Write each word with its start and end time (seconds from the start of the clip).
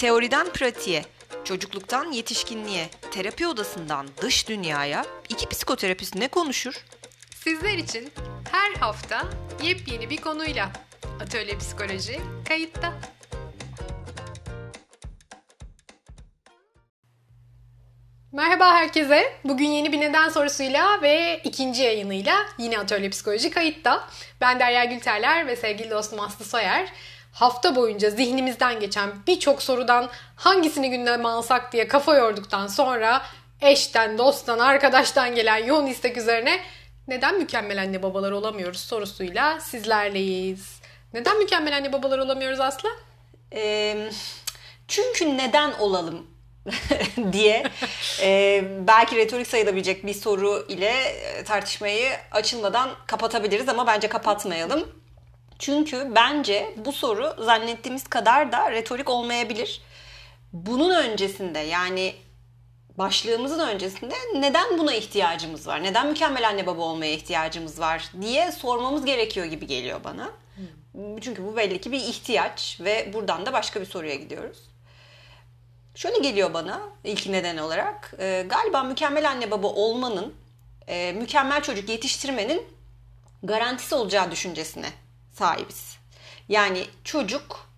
Teoriden 0.00 0.52
pratiğe, 0.52 1.04
çocukluktan 1.44 2.12
yetişkinliğe, 2.12 2.88
terapi 3.10 3.46
odasından 3.46 4.08
dış 4.22 4.48
dünyaya 4.48 5.04
iki 5.28 5.48
psikoterapist 5.48 6.14
ne 6.14 6.28
konuşur? 6.28 6.74
Sizler 7.44 7.78
için 7.78 8.12
her 8.52 8.74
hafta 8.74 9.26
yepyeni 9.62 10.10
bir 10.10 10.16
konuyla 10.16 10.70
Atölye 11.22 11.58
Psikoloji 11.58 12.20
kayıtta. 12.48 12.92
Merhaba 18.32 18.74
herkese. 18.74 19.32
Bugün 19.44 19.68
yeni 19.68 19.92
bir 19.92 20.00
neden 20.00 20.28
sorusuyla 20.28 21.02
ve 21.02 21.40
ikinci 21.44 21.82
yayınıyla 21.82 22.46
yine 22.58 22.78
Atölye 22.78 23.10
Psikoloji 23.10 23.50
kayıtta. 23.50 24.08
Ben 24.40 24.60
Derya 24.60 24.84
Gülterler 24.84 25.46
ve 25.46 25.56
sevgili 25.56 25.90
dostum 25.90 26.20
Aslı 26.20 26.44
Soyer. 26.44 26.92
Hafta 27.32 27.76
boyunca 27.76 28.10
zihnimizden 28.10 28.80
geçen 28.80 29.10
birçok 29.26 29.62
sorudan 29.62 30.10
hangisini 30.36 30.90
gündeme 30.90 31.28
alsak 31.28 31.72
diye 31.72 31.88
kafa 31.88 32.14
yorduktan 32.14 32.66
sonra 32.66 33.22
eşten, 33.60 34.18
dosttan, 34.18 34.58
arkadaştan 34.58 35.34
gelen 35.34 35.64
yoğun 35.64 35.86
istek 35.86 36.16
üzerine 36.16 36.60
neden 37.08 37.38
mükemmel 37.38 37.82
anne 37.82 38.02
babalar 38.02 38.32
olamıyoruz 38.32 38.80
sorusuyla 38.80 39.60
sizlerleyiz. 39.60 40.80
Neden 41.14 41.38
mükemmel 41.38 41.76
anne 41.76 41.92
babalar 41.92 42.18
olamıyoruz 42.18 42.60
Aslı? 42.60 42.88
Ee, 43.54 44.10
çünkü 44.88 45.36
neden 45.36 45.72
olalım 45.72 46.26
diye 47.32 47.64
e, 48.22 48.62
belki 48.86 49.16
retorik 49.16 49.46
sayılabilecek 49.46 50.06
bir 50.06 50.14
soru 50.14 50.66
ile 50.68 50.94
tartışmayı 51.44 52.10
açılmadan 52.30 52.90
kapatabiliriz 53.06 53.68
ama 53.68 53.86
bence 53.86 54.08
kapatmayalım. 54.08 54.88
Çünkü 55.60 56.08
bence 56.14 56.74
bu 56.76 56.92
soru 56.92 57.34
zannettiğimiz 57.38 58.04
kadar 58.04 58.52
da 58.52 58.72
retorik 58.72 59.10
olmayabilir. 59.10 59.82
Bunun 60.52 60.94
öncesinde 60.94 61.58
yani 61.58 62.14
başlığımızın 62.98 63.58
öncesinde 63.58 64.14
neden 64.34 64.78
buna 64.78 64.94
ihtiyacımız 64.94 65.66
var? 65.66 65.82
Neden 65.82 66.06
mükemmel 66.06 66.48
anne 66.48 66.66
baba 66.66 66.82
olmaya 66.82 67.12
ihtiyacımız 67.12 67.80
var 67.80 68.10
diye 68.20 68.52
sormamız 68.52 69.04
gerekiyor 69.04 69.46
gibi 69.46 69.66
geliyor 69.66 70.04
bana. 70.04 70.30
Çünkü 71.20 71.44
bu 71.44 71.56
belli 71.56 71.80
ki 71.80 71.92
bir 71.92 72.00
ihtiyaç 72.00 72.78
ve 72.80 73.10
buradan 73.12 73.46
da 73.46 73.52
başka 73.52 73.80
bir 73.80 73.86
soruya 73.86 74.14
gidiyoruz. 74.14 74.58
Şöyle 75.94 76.18
geliyor 76.18 76.54
bana 76.54 76.80
ilk 77.04 77.26
neden 77.26 77.56
olarak. 77.56 78.14
E, 78.18 78.46
galiba 78.48 78.82
mükemmel 78.82 79.28
anne 79.30 79.50
baba 79.50 79.66
olmanın, 79.66 80.34
e, 80.88 81.12
mükemmel 81.12 81.62
çocuk 81.62 81.88
yetiştirmenin 81.88 82.62
garantisi 83.42 83.94
olacağı 83.94 84.30
düşüncesine 84.30 84.86
sahibiz. 85.40 85.96
Yani 86.48 86.84
çocuk 87.04 87.70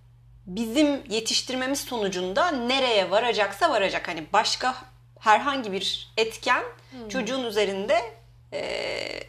bizim 0.47 1.05
yetiştirmemiz 1.09 1.81
sonucunda 1.81 2.51
nereye 2.51 3.11
varacaksa 3.11 3.71
varacak. 3.71 4.09
Hani 4.09 4.25
başka 4.33 4.75
herhangi 5.21 5.73
bir 5.73 6.13
etken 6.17 6.63
hmm. 6.91 7.09
çocuğun 7.09 7.45
üzerinde 7.45 8.15
e, 8.53 8.59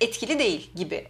etkili 0.02 0.40
değil 0.40 0.72
gibi. 0.76 1.08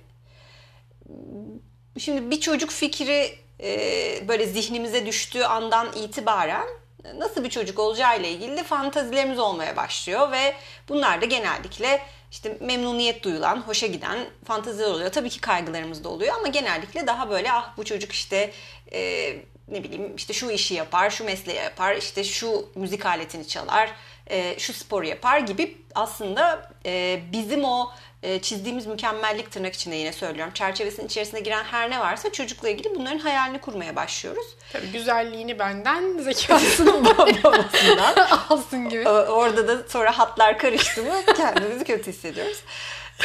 Şimdi 2.00 2.32
bir 2.32 2.40
çocuk 2.40 2.70
fikri 2.70 3.40
e, 3.64 4.28
böyle 4.28 4.46
zihnimize 4.46 5.06
düştüğü 5.06 5.44
andan 5.44 5.88
itibaren 5.94 6.68
nasıl 7.16 7.44
bir 7.44 7.50
çocuk 7.50 7.80
olacağı 7.80 8.20
ile 8.20 8.32
ilgili 8.32 8.58
de 8.58 8.64
fantazilerimiz 8.64 9.40
olmaya 9.40 9.76
başlıyor 9.76 10.32
ve 10.32 10.56
bunlar 10.90 11.22
da 11.22 11.26
genellikle 11.26 12.02
işte 12.34 12.58
memnuniyet 12.62 13.24
duyulan, 13.24 13.62
hoşa 13.62 13.88
giden 13.88 14.20
fantaziler 14.46 14.88
oluyor. 14.88 15.12
Tabii 15.12 15.30
ki 15.30 15.42
kaygılarımız 15.42 16.04
da 16.04 16.10
oluyor 16.10 16.36
ama 16.36 16.48
genellikle 16.48 17.08
daha 17.08 17.30
böyle 17.30 17.52
ah 17.52 17.78
bu 17.78 17.86
çocuk 17.86 18.12
işte 18.12 18.52
e, 18.94 19.34
ne 19.68 19.84
bileyim 19.84 20.16
işte 20.16 20.34
şu 20.34 20.52
işi 20.52 20.74
yapar, 20.74 21.10
şu 21.10 21.24
mesleği 21.24 21.58
yapar, 21.58 21.96
işte 21.96 22.24
şu 22.24 22.66
müzik 22.76 23.06
aletini 23.06 23.48
çalar, 23.48 23.92
e, 24.28 24.60
şu 24.60 24.74
sporu 24.74 25.06
yapar 25.06 25.40
gibi 25.40 25.78
aslında 25.96 26.72
e, 26.86 27.20
bizim 27.32 27.64
o 27.64 27.92
e, 28.24 28.42
çizdiğimiz 28.42 28.86
mükemmellik 28.86 29.52
tırnak 29.52 29.74
içinde 29.74 29.96
yine 29.96 30.14
söylüyorum. 30.14 30.54
Çerçevesinin 30.54 31.08
içerisine 31.08 31.40
giren 31.40 31.64
her 31.64 31.90
ne 31.90 32.00
varsa 32.00 32.32
çocukla 32.32 32.70
ilgili 32.70 32.96
bunların 32.96 33.18
hayalini 33.18 33.62
kurmaya 33.62 33.96
başlıyoruz. 33.96 34.46
Tabii 34.74 34.92
güzelliğini 34.92 35.60
benden, 35.60 36.18
zekasını 36.18 37.06
babasından 37.18 38.16
alsın 38.50 38.90
gibi. 38.90 39.10
Orada 39.10 39.68
da 39.68 39.90
sonra 39.90 40.18
hatlar 40.18 40.58
karıştı 40.58 41.04
mı 41.04 41.14
kendimizi 41.38 41.84
kötü 41.84 42.12
hissediyoruz. 42.12 42.64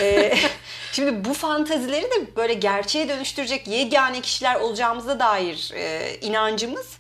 ee, 0.01 0.39
şimdi 0.93 1.25
bu 1.25 1.35
fantazileri 1.35 2.05
de 2.05 2.37
böyle 2.37 2.55
gerçeğe 2.55 3.09
dönüştürecek 3.09 3.69
yegane 3.69 4.21
kişiler 4.21 4.55
olacağımıza 4.55 5.21
dair 5.21 5.73
e, 5.75 6.15
inancımız 6.21 6.98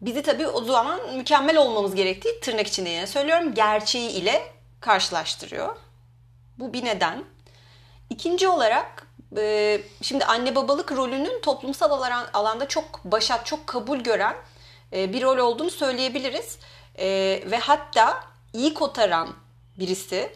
bizi 0.00 0.22
tabii 0.22 0.46
o 0.46 0.64
zaman 0.64 1.16
mükemmel 1.16 1.56
olmamız 1.56 1.94
gerektiği 1.94 2.40
tırnak 2.40 2.66
içinde 2.66 2.88
yine 2.88 3.06
söylüyorum 3.06 3.54
gerçeği 3.54 4.10
ile 4.10 4.52
karşılaştırıyor. 4.80 5.76
Bu 6.58 6.72
bir 6.72 6.84
neden. 6.84 7.24
İkinci 8.10 8.48
olarak 8.48 9.06
e, 9.36 9.80
şimdi 10.02 10.24
anne 10.24 10.54
babalık 10.54 10.92
rolünün 10.92 11.40
toplumsal 11.40 12.22
alanda 12.32 12.68
çok 12.68 13.04
başat, 13.04 13.46
çok 13.46 13.66
kabul 13.66 13.98
gören 13.98 14.36
e, 14.92 15.12
bir 15.12 15.22
rol 15.22 15.38
olduğunu 15.38 15.70
söyleyebiliriz. 15.70 16.58
E, 16.98 17.06
ve 17.46 17.58
hatta 17.58 18.24
iyi 18.52 18.74
kotaran 18.74 19.28
birisi 19.78 20.32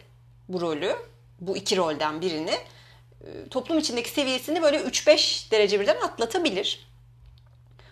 bu 0.49 0.61
rolü, 0.61 0.97
bu 1.41 1.56
iki 1.56 1.77
rolden 1.77 2.21
birini 2.21 2.59
toplum 3.51 3.78
içindeki 3.78 4.11
seviyesini 4.11 4.62
böyle 4.62 4.77
3-5 4.77 5.51
derece 5.51 5.81
birden 5.81 5.97
atlatabilir. 5.97 6.87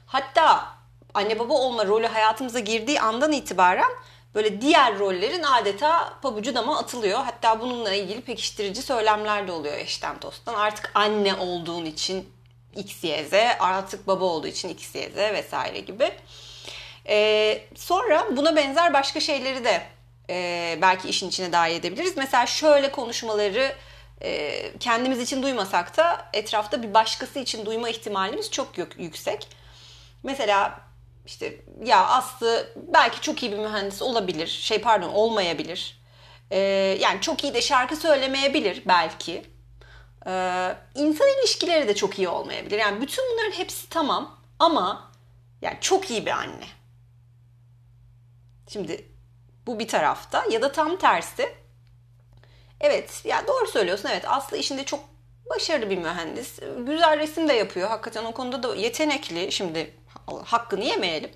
Hatta 0.07 0.80
anne 1.15 1.39
baba 1.39 1.55
olma 1.55 1.87
rolü 1.87 2.07
hayatımıza 2.07 2.59
girdiği 2.59 3.01
andan 3.01 3.33
itibaren 3.33 3.91
böyle 4.35 4.61
diğer 4.61 4.99
rollerin 4.99 5.43
adeta 5.43 6.19
pabucu 6.23 6.55
dama 6.55 6.79
atılıyor. 6.79 7.19
Hatta 7.25 7.61
bununla 7.61 7.95
ilgili 7.95 8.21
pekiştirici 8.21 8.83
söylemler 8.83 9.49
de 9.49 9.53
oluyor 9.53 9.75
eşten 9.75 10.23
dosttan. 10.23 10.55
Artık 10.55 10.91
anne 10.95 11.35
olduğun 11.35 11.85
için 11.85 12.29
X, 12.77 13.05
Y, 13.05 13.25
Z, 13.25 13.33
artık 13.61 14.07
baba 14.07 14.25
olduğu 14.25 14.47
için 14.47 14.69
X, 14.69 14.95
Y, 14.95 15.11
Z 15.11 15.17
vesaire 15.17 15.81
gibi. 15.81 16.13
Ee, 17.09 17.63
sonra 17.75 18.27
buna 18.37 18.57
benzer 18.57 18.93
başka 18.93 19.21
şeyleri 19.21 19.65
de 19.65 19.83
e, 20.31 20.79
belki 20.83 21.09
işin 21.09 21.29
içine 21.29 21.53
dahil 21.53 21.75
edebiliriz. 21.75 22.17
Mesela 22.17 22.47
şöyle 22.47 22.93
konuşmaları 22.93 23.73
e, 24.23 24.73
kendimiz 24.81 25.21
için 25.21 25.43
duymasak 25.43 25.97
da 25.97 26.29
etrafta 26.33 26.83
bir 26.83 26.95
başkası 26.95 27.39
için 27.39 27.67
duyma 27.67 27.89
ihtimalimiz 27.89 28.51
çok 28.51 28.69
yüksek. 28.99 29.49
Mesela 30.23 30.81
işte 31.27 31.57
ya 31.85 32.07
Aslı 32.07 32.73
belki 32.77 33.21
çok 33.21 33.43
iyi 33.43 33.53
bir 33.53 33.59
mühendis 33.59 34.03
olabilir. 34.03 34.47
Şey 34.47 34.81
pardon 34.81 35.09
olmayabilir. 35.09 36.01
Ee, 36.51 36.59
yani 37.01 37.21
çok 37.21 37.45
iyi 37.45 37.55
de 37.55 37.63
şarkı 37.63 37.97
söylemeyebilir 37.97 38.83
belki. 38.87 39.45
Ee, 40.27 40.77
insan 40.95 41.29
ilişkileri 41.39 41.89
de 41.89 41.95
çok 41.95 42.19
iyi 42.19 42.29
olmayabilir. 42.29 42.79
Yani 42.79 43.01
bütün 43.01 43.25
bunların 43.33 43.59
hepsi 43.59 43.89
tamam 43.89 44.39
ama 44.59 45.11
yani 45.63 45.79
çok 45.81 46.11
iyi 46.11 46.27
bir 46.27 46.31
anne. 46.31 46.67
Şimdi 48.69 49.09
bu 49.67 49.79
bir 49.79 49.89
tarafta 49.89 50.45
ya 50.51 50.63
da 50.63 50.73
tam 50.73 50.97
tersi. 50.97 51.55
Evet 52.81 53.23
ya 53.25 53.47
doğru 53.47 53.67
söylüyorsun 53.67 54.09
evet 54.13 54.25
Aslı 54.29 54.57
işinde 54.57 54.85
çok 54.85 55.01
başarılı 55.51 55.91
bir 55.91 55.99
mühendis. 55.99 56.59
Güzel 56.79 57.19
resim 57.19 57.49
de 57.49 57.53
yapıyor. 57.53 57.89
Hakikaten 57.89 58.25
o 58.25 58.33
konuda 58.33 58.63
da 58.63 58.75
yetenekli. 58.75 59.53
Şimdi 59.53 59.95
hakkını 60.39 60.85
yemeyelim. 60.85 61.31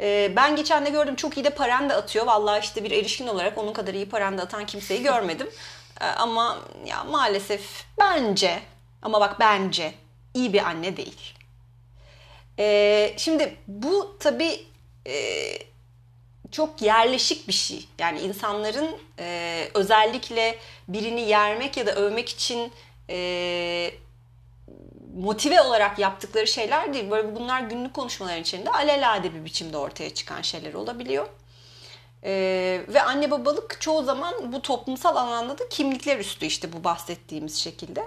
Ee, 0.00 0.32
ben 0.36 0.56
geçen 0.56 0.86
de 0.86 0.90
gördüm 0.90 1.16
çok 1.16 1.36
iyi 1.36 1.44
de 1.44 1.50
paranda 1.50 1.96
atıyor. 1.96 2.26
Vallahi 2.26 2.60
işte 2.64 2.84
bir 2.84 2.90
erişkin 2.90 3.26
olarak 3.26 3.58
onun 3.58 3.72
kadar 3.72 3.94
iyi 3.94 4.08
paranda 4.08 4.42
atan 4.42 4.66
kimseyi 4.66 5.02
görmedim. 5.02 5.48
Ee, 6.00 6.04
ama 6.04 6.58
ya 6.86 7.04
maalesef 7.04 7.84
bence 7.98 8.62
ama 9.02 9.20
bak 9.20 9.40
bence 9.40 9.94
iyi 10.34 10.52
bir 10.52 10.64
anne 10.64 10.96
değil. 10.96 11.34
Ee, 12.58 13.14
şimdi 13.16 13.56
bu 13.68 14.16
tabii 14.20 14.66
e, 15.06 15.14
çok 16.50 16.82
yerleşik 16.82 17.48
bir 17.48 17.52
şey. 17.52 17.88
Yani 17.98 18.20
insanların 18.20 18.96
e, 19.18 19.68
özellikle 19.74 20.58
birini 20.88 21.20
yermek 21.20 21.76
ya 21.76 21.86
da 21.86 21.94
övmek 21.94 22.28
için 22.28 22.72
e, 23.10 23.90
motive 25.14 25.60
olarak 25.60 25.98
yaptıkları 25.98 26.46
şeyler 26.46 26.94
değil. 26.94 27.10
Böyle 27.10 27.34
bunlar 27.36 27.60
günlük 27.60 27.94
konuşmaların 27.94 28.42
içinde 28.42 28.70
alelade 28.70 29.34
bir 29.34 29.44
biçimde 29.44 29.76
ortaya 29.76 30.14
çıkan 30.14 30.42
şeyler 30.42 30.74
olabiliyor. 30.74 31.26
Ee, 32.24 32.80
ve 32.88 33.02
anne 33.02 33.30
babalık 33.30 33.80
çoğu 33.80 34.04
zaman 34.04 34.52
bu 34.52 34.62
toplumsal 34.62 35.16
alanda 35.16 35.58
da 35.58 35.68
kimlikler 35.68 36.18
üstü 36.18 36.46
işte 36.46 36.72
bu 36.72 36.84
bahsettiğimiz 36.84 37.56
şekilde. 37.56 38.06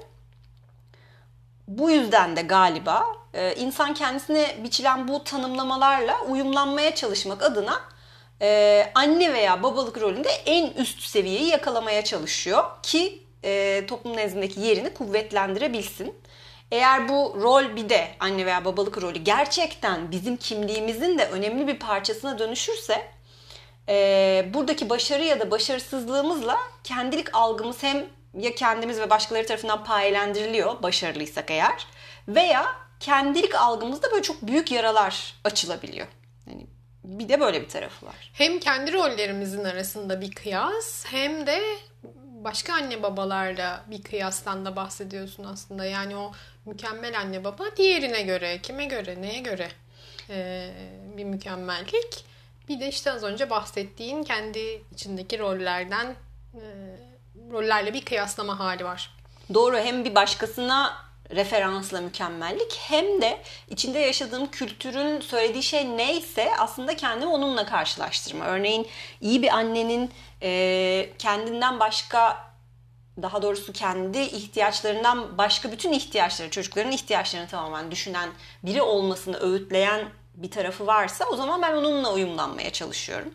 Bu 1.67 1.91
yüzden 1.91 2.35
de 2.35 2.41
galiba 2.41 3.05
e, 3.33 3.55
insan 3.55 3.93
kendisine 3.93 4.55
biçilen 4.63 5.07
bu 5.07 5.23
tanımlamalarla 5.23 6.21
uyumlanmaya 6.21 6.95
çalışmak 6.95 7.43
adına 7.43 7.81
e, 8.41 8.91
anne 8.95 9.33
veya 9.33 9.63
babalık 9.63 10.01
rolünde 10.01 10.29
en 10.29 10.71
üst 10.71 11.01
seviyeyi 11.01 11.47
yakalamaya 11.47 12.03
çalışıyor 12.03 12.63
ki 12.83 13.23
e, 13.43 13.83
toplum 13.87 14.17
nezdindeki 14.17 14.59
yerini 14.59 14.93
kuvvetlendirebilsin. 14.93 16.15
Eğer 16.71 17.09
bu 17.09 17.37
rol 17.41 17.75
bir 17.75 17.89
de 17.89 18.07
anne 18.19 18.45
veya 18.45 18.65
babalık 18.65 19.01
rolü 19.01 19.19
gerçekten 19.19 20.11
bizim 20.11 20.37
kimliğimizin 20.37 21.17
de 21.17 21.27
önemli 21.27 21.67
bir 21.67 21.79
parçasına 21.79 22.39
dönüşürse 22.39 23.07
e, 23.89 24.45
buradaki 24.53 24.89
başarı 24.89 25.23
ya 25.23 25.39
da 25.39 25.51
başarısızlığımızla 25.51 26.57
kendilik 26.83 27.35
algımız 27.35 27.83
hem 27.83 28.05
ya 28.39 28.55
kendimiz 28.55 28.99
ve 28.99 29.09
başkaları 29.09 29.45
tarafından 29.45 29.83
payelendiriliyor 29.83 30.83
başarılıysak 30.83 31.51
eğer 31.51 31.87
veya 32.27 32.75
kendilik 32.99 33.55
algımızda 33.55 34.11
böyle 34.11 34.23
çok 34.23 34.41
büyük 34.41 34.71
yaralar 34.71 35.35
açılabiliyor. 35.43 36.07
Yani 36.47 36.67
bir 37.03 37.29
de 37.29 37.39
böyle 37.39 37.61
bir 37.61 37.69
tarafı 37.69 38.05
var. 38.05 38.31
Hem 38.33 38.59
kendi 38.59 38.93
rollerimizin 38.93 39.63
arasında 39.63 40.21
bir 40.21 40.31
kıyas 40.31 41.05
hem 41.05 41.47
de 41.47 41.61
başka 42.43 42.73
anne 42.73 43.03
babalarla 43.03 43.83
bir 43.87 44.03
kıyastan 44.03 44.65
da 44.65 44.75
bahsediyorsun 44.75 45.43
aslında. 45.43 45.85
Yani 45.85 46.15
o 46.15 46.31
mükemmel 46.65 47.19
anne 47.19 47.43
baba 47.43 47.63
diğerine 47.77 48.21
göre, 48.21 48.61
kime 48.61 48.85
göre, 48.85 49.21
neye 49.21 49.39
göre 49.39 49.69
ee, 50.29 50.69
bir 51.17 51.23
mükemmellik. 51.23 52.25
Bir 52.69 52.79
de 52.79 52.87
işte 52.87 53.11
az 53.11 53.23
önce 53.23 53.49
bahsettiğin 53.49 54.23
kendi 54.23 54.81
içindeki 54.93 55.39
rollerden 55.39 56.15
e, 56.53 56.61
rollerle 57.51 57.93
bir 57.93 58.05
kıyaslama 58.05 58.59
hali 58.59 58.85
var. 58.85 59.15
Doğru 59.53 59.77
hem 59.77 60.05
bir 60.05 60.15
başkasına 60.15 61.07
referansla 61.31 62.01
mükemmellik 62.01 62.77
hem 62.79 63.21
de 63.21 63.41
içinde 63.69 63.99
yaşadığım 63.99 64.51
kültürün 64.51 65.21
söylediği 65.21 65.63
şey 65.63 65.97
neyse 65.97 66.51
aslında 66.59 66.95
kendimi 66.95 67.31
onunla 67.31 67.65
karşılaştırma. 67.65 68.45
Örneğin 68.45 68.87
iyi 69.21 69.41
bir 69.41 69.49
annenin 69.49 70.11
e, 70.41 71.09
kendinden 71.19 71.79
başka 71.79 72.47
daha 73.21 73.41
doğrusu 73.41 73.73
kendi 73.73 74.19
ihtiyaçlarından 74.19 75.37
başka 75.37 75.71
bütün 75.71 75.91
ihtiyaçları, 75.91 76.49
çocukların 76.49 76.91
ihtiyaçlarını 76.91 77.47
tamamen 77.47 77.91
düşünen 77.91 78.29
biri 78.63 78.81
olmasını 78.81 79.39
öğütleyen 79.39 80.09
bir 80.35 80.51
tarafı 80.51 80.87
varsa 80.87 81.25
o 81.25 81.35
zaman 81.35 81.61
ben 81.61 81.73
onunla 81.73 82.13
uyumlanmaya 82.13 82.69
çalışıyorum. 82.69 83.33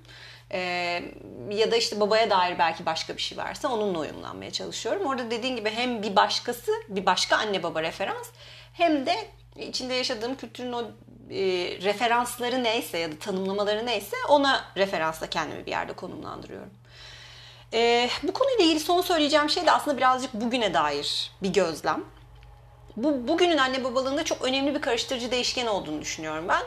Ee, 0.50 1.02
ya 1.50 1.70
da 1.70 1.76
işte 1.76 2.00
babaya 2.00 2.31
dair 2.31 2.58
belki 2.58 2.87
başka 2.87 3.16
bir 3.16 3.22
şey 3.22 3.38
varsa 3.38 3.69
onunla 3.69 3.99
uyumlanmaya 3.99 4.50
çalışıyorum. 4.50 5.06
Orada 5.06 5.31
dediğin 5.31 5.56
gibi 5.56 5.70
hem 5.70 6.02
bir 6.02 6.16
başkası, 6.16 6.72
bir 6.88 7.06
başka 7.06 7.37
anne 7.37 7.62
baba 7.62 7.82
referans 7.82 8.28
hem 8.72 9.06
de 9.06 9.16
içinde 9.56 9.94
yaşadığım 9.94 10.37
kültürün 10.37 10.72
o 10.72 10.82
e, 11.31 11.40
referansları 11.82 12.64
neyse 12.64 12.99
ya 12.99 13.12
da 13.12 13.19
tanımlamaları 13.19 13.87
neyse 13.87 14.16
ona 14.28 14.64
referansla 14.76 15.26
kendimi 15.26 15.66
bir 15.66 15.70
yerde 15.70 15.93
konumlandırıyorum. 15.93 16.70
E, 17.75 18.11
bu 18.23 18.33
konuyla 18.33 18.65
ilgili 18.65 18.81
son 18.81 19.01
söyleyeceğim 19.01 19.51
şey 19.51 19.67
de 19.67 19.73
aslında 19.73 19.97
birazcık 19.97 20.35
bugüne 20.35 20.75
dair 20.75 21.31
bir 21.43 21.53
gözlem. 21.53 22.05
Bu 22.97 23.29
bugünün 23.29 23.59
anne 23.59 23.85
babalığında 23.85 24.25
çok 24.25 24.43
önemli 24.43 24.75
bir 24.75 24.81
karıştırıcı 24.81 25.31
değişken 25.31 25.67
olduğunu 25.67 26.01
düşünüyorum 26.01 26.45
ben 26.49 26.63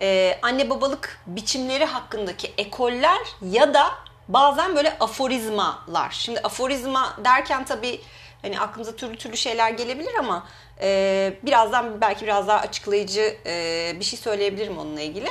e, 0.00 0.38
anne 0.42 0.70
babalık 0.70 1.20
biçimleri 1.26 1.84
hakkındaki 1.84 2.52
ekoller 2.58 3.18
ya 3.42 3.74
da 3.74 3.90
bazen 4.28 4.76
böyle 4.76 4.98
aforizmalar. 5.00 6.10
Şimdi 6.10 6.40
aforizma 6.40 7.16
derken 7.24 7.64
tabii 7.64 8.00
hani 8.42 8.60
aklımıza 8.60 8.96
türlü 8.96 9.16
türlü 9.16 9.36
şeyler 9.36 9.70
gelebilir 9.70 10.14
ama 10.18 10.46
e, 10.80 11.32
birazdan 11.42 12.00
belki 12.00 12.24
biraz 12.24 12.48
daha 12.48 12.58
açıklayıcı 12.60 13.36
e, 13.46 13.92
bir 14.00 14.04
şey 14.04 14.18
söyleyebilirim 14.18 14.78
onunla 14.78 15.00
ilgili. 15.00 15.28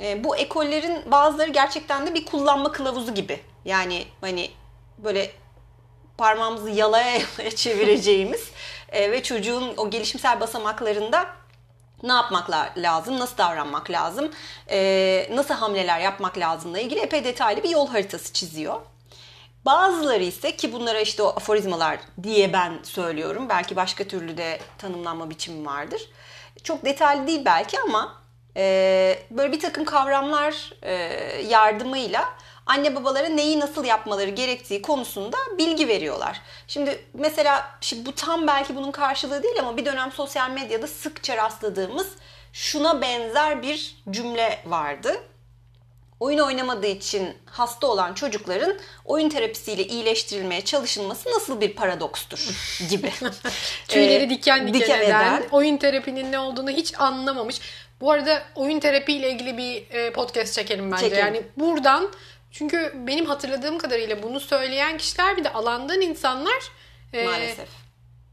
E, 0.00 0.24
bu 0.24 0.36
ekollerin 0.36 1.10
bazıları 1.10 1.50
gerçekten 1.50 2.06
de 2.06 2.14
bir 2.14 2.26
kullanma 2.26 2.72
kılavuzu 2.72 3.14
gibi. 3.14 3.40
Yani 3.64 4.06
hani 4.20 4.50
böyle 4.98 5.32
parmağımızı 6.18 6.70
yalaya 6.70 7.12
yalaya 7.38 7.50
çevireceğimiz 7.56 8.50
e, 8.88 9.12
ve 9.12 9.22
çocuğun 9.22 9.74
o 9.76 9.90
gelişimsel 9.90 10.40
basamaklarında 10.40 11.26
ne 12.02 12.12
yapmak 12.12 12.50
lazım, 12.76 13.18
nasıl 13.18 13.38
davranmak 13.38 13.90
lazım, 13.90 14.30
e, 14.70 15.28
nasıl 15.32 15.54
hamleler 15.54 16.00
yapmak 16.00 16.38
lazımla 16.38 16.78
ilgili 16.78 17.00
epey 17.00 17.24
detaylı 17.24 17.62
bir 17.62 17.68
yol 17.68 17.88
haritası 17.88 18.32
çiziyor. 18.32 18.80
Bazıları 19.64 20.22
ise 20.22 20.56
ki 20.56 20.72
bunlara 20.72 21.00
işte 21.00 21.22
o 21.22 21.26
aforizmalar 21.26 21.98
diye 22.22 22.52
ben 22.52 22.78
söylüyorum. 22.82 23.48
Belki 23.48 23.76
başka 23.76 24.04
türlü 24.04 24.36
de 24.36 24.60
tanımlanma 24.78 25.30
biçimi 25.30 25.66
vardır. 25.66 26.02
Çok 26.62 26.84
detaylı 26.84 27.26
değil 27.26 27.44
belki 27.44 27.80
ama 27.80 28.20
e, 28.56 29.18
böyle 29.30 29.52
bir 29.52 29.60
takım 29.60 29.84
kavramlar 29.84 30.72
e, 30.82 30.92
yardımıyla 31.48 32.24
anne 32.66 32.94
babalara 32.94 33.28
neyi 33.28 33.60
nasıl 33.60 33.84
yapmaları 33.84 34.30
gerektiği 34.30 34.82
konusunda 34.82 35.36
bilgi 35.58 35.88
veriyorlar. 35.88 36.40
Şimdi 36.66 37.04
mesela 37.14 37.78
şimdi 37.80 38.06
bu 38.06 38.14
tam 38.14 38.46
belki 38.46 38.76
bunun 38.76 38.90
karşılığı 38.90 39.42
değil 39.42 39.60
ama 39.60 39.76
bir 39.76 39.84
dönem 39.84 40.12
sosyal 40.12 40.50
medyada 40.50 40.86
sıkça 40.86 41.36
rastladığımız 41.36 42.08
şuna 42.52 43.00
benzer 43.00 43.62
bir 43.62 43.96
cümle 44.10 44.58
vardı. 44.66 45.16
Oyun 46.20 46.38
oynamadığı 46.38 46.86
için 46.86 47.36
hasta 47.46 47.86
olan 47.86 48.14
çocukların 48.14 48.78
oyun 49.04 49.28
terapisiyle 49.28 49.86
iyileştirilmeye 49.86 50.64
çalışılması 50.64 51.30
nasıl 51.30 51.60
bir 51.60 51.74
paradokstur 51.74 52.48
gibi. 52.90 53.12
Tüyleri 53.88 54.24
ee, 54.24 54.30
diken 54.30 54.68
diken, 54.68 54.80
diken 54.80 55.00
eden, 55.00 55.08
eden, 55.08 55.48
oyun 55.50 55.76
terapinin 55.76 56.32
ne 56.32 56.38
olduğunu 56.38 56.70
hiç 56.70 57.00
anlamamış. 57.00 57.60
Bu 58.00 58.10
arada 58.10 58.42
oyun 58.54 58.80
terapiyle 58.80 59.30
ilgili 59.30 59.58
bir 59.58 59.90
e, 59.90 60.12
podcast 60.12 60.54
çekelim 60.54 60.92
bence. 60.92 61.02
Çekelim. 61.02 61.24
Yani 61.24 61.42
buradan 61.56 62.10
çünkü 62.50 62.92
benim 62.94 63.26
hatırladığım 63.26 63.78
kadarıyla 63.78 64.22
bunu 64.22 64.40
söyleyen 64.40 64.98
kişiler 64.98 65.36
bir 65.36 65.44
de 65.44 65.52
alandan 65.52 66.00
insanlar. 66.00 66.72
E, 67.12 67.24
Maalesef. 67.24 67.68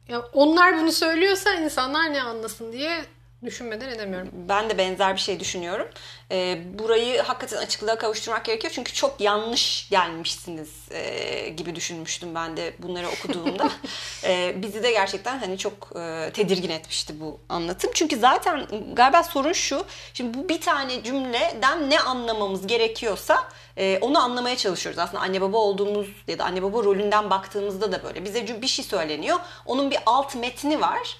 E, 0.08 0.14
ya 0.14 0.22
onlar 0.34 0.80
bunu 0.80 0.92
söylüyorsa 0.92 1.54
insanlar 1.54 2.14
ne 2.14 2.22
anlasın 2.22 2.72
diye 2.72 3.06
düşünmeden 3.45 3.89
edemiyorum. 3.89 4.30
Ben 4.34 4.69
de 4.69 4.78
benzer 4.78 5.16
bir 5.16 5.19
şey 5.19 5.39
düşünüyorum. 5.39 5.88
E, 6.31 6.62
burayı 6.80 7.22
hakikaten 7.22 7.57
açıklığa 7.57 7.98
kavuşturmak 7.98 8.45
gerekiyor. 8.45 8.74
Çünkü 8.75 8.94
çok 8.94 9.22
yanlış 9.22 9.89
gelmişsiniz 9.89 10.69
e, 10.92 11.50
gibi 11.50 11.75
düşünmüştüm 11.75 12.36
ben 12.36 12.57
de 12.57 12.74
bunları 12.80 13.07
okuduğumda. 13.07 13.72
e, 14.24 14.56
bizi 14.62 14.84
de 14.84 14.92
gerçekten 14.92 15.39
hani 15.39 15.57
çok 15.57 15.92
e, 15.95 16.31
tedirgin 16.34 16.69
etmişti 16.69 17.19
bu 17.19 17.39
anlatım. 17.50 17.92
Çünkü 17.94 18.18
zaten 18.18 18.68
galiba 18.94 19.24
sorun 19.24 19.54
şu. 19.54 19.86
Şimdi 20.13 20.38
bu 20.38 20.50
bir 20.50 20.62
tane 20.62 21.04
cümleden 21.04 21.90
ne 21.90 22.00
anlamamız 22.00 22.68
gerekiyorsa 22.68 23.44
e, 23.78 23.98
onu 24.01 24.19
anlamaya 24.19 24.57
çalışıyoruz. 24.57 25.00
Aslında 25.00 25.24
anne 25.24 25.42
baba 25.42 25.57
olduğumuz 25.57 26.07
ya 26.28 26.40
da 26.40 26.45
anne 26.45 26.63
baba 26.63 26.83
rolünden 26.83 27.30
baktığımızda 27.30 27.92
da 27.92 28.04
böyle. 28.04 28.25
Bize 28.25 28.62
bir 28.62 28.68
şey 28.68 28.86
söyleniyor. 28.86 29.38
Onun 29.66 29.92
bir 29.92 30.00
alt 30.06 30.36
metni 30.36 30.81
var 30.81 31.18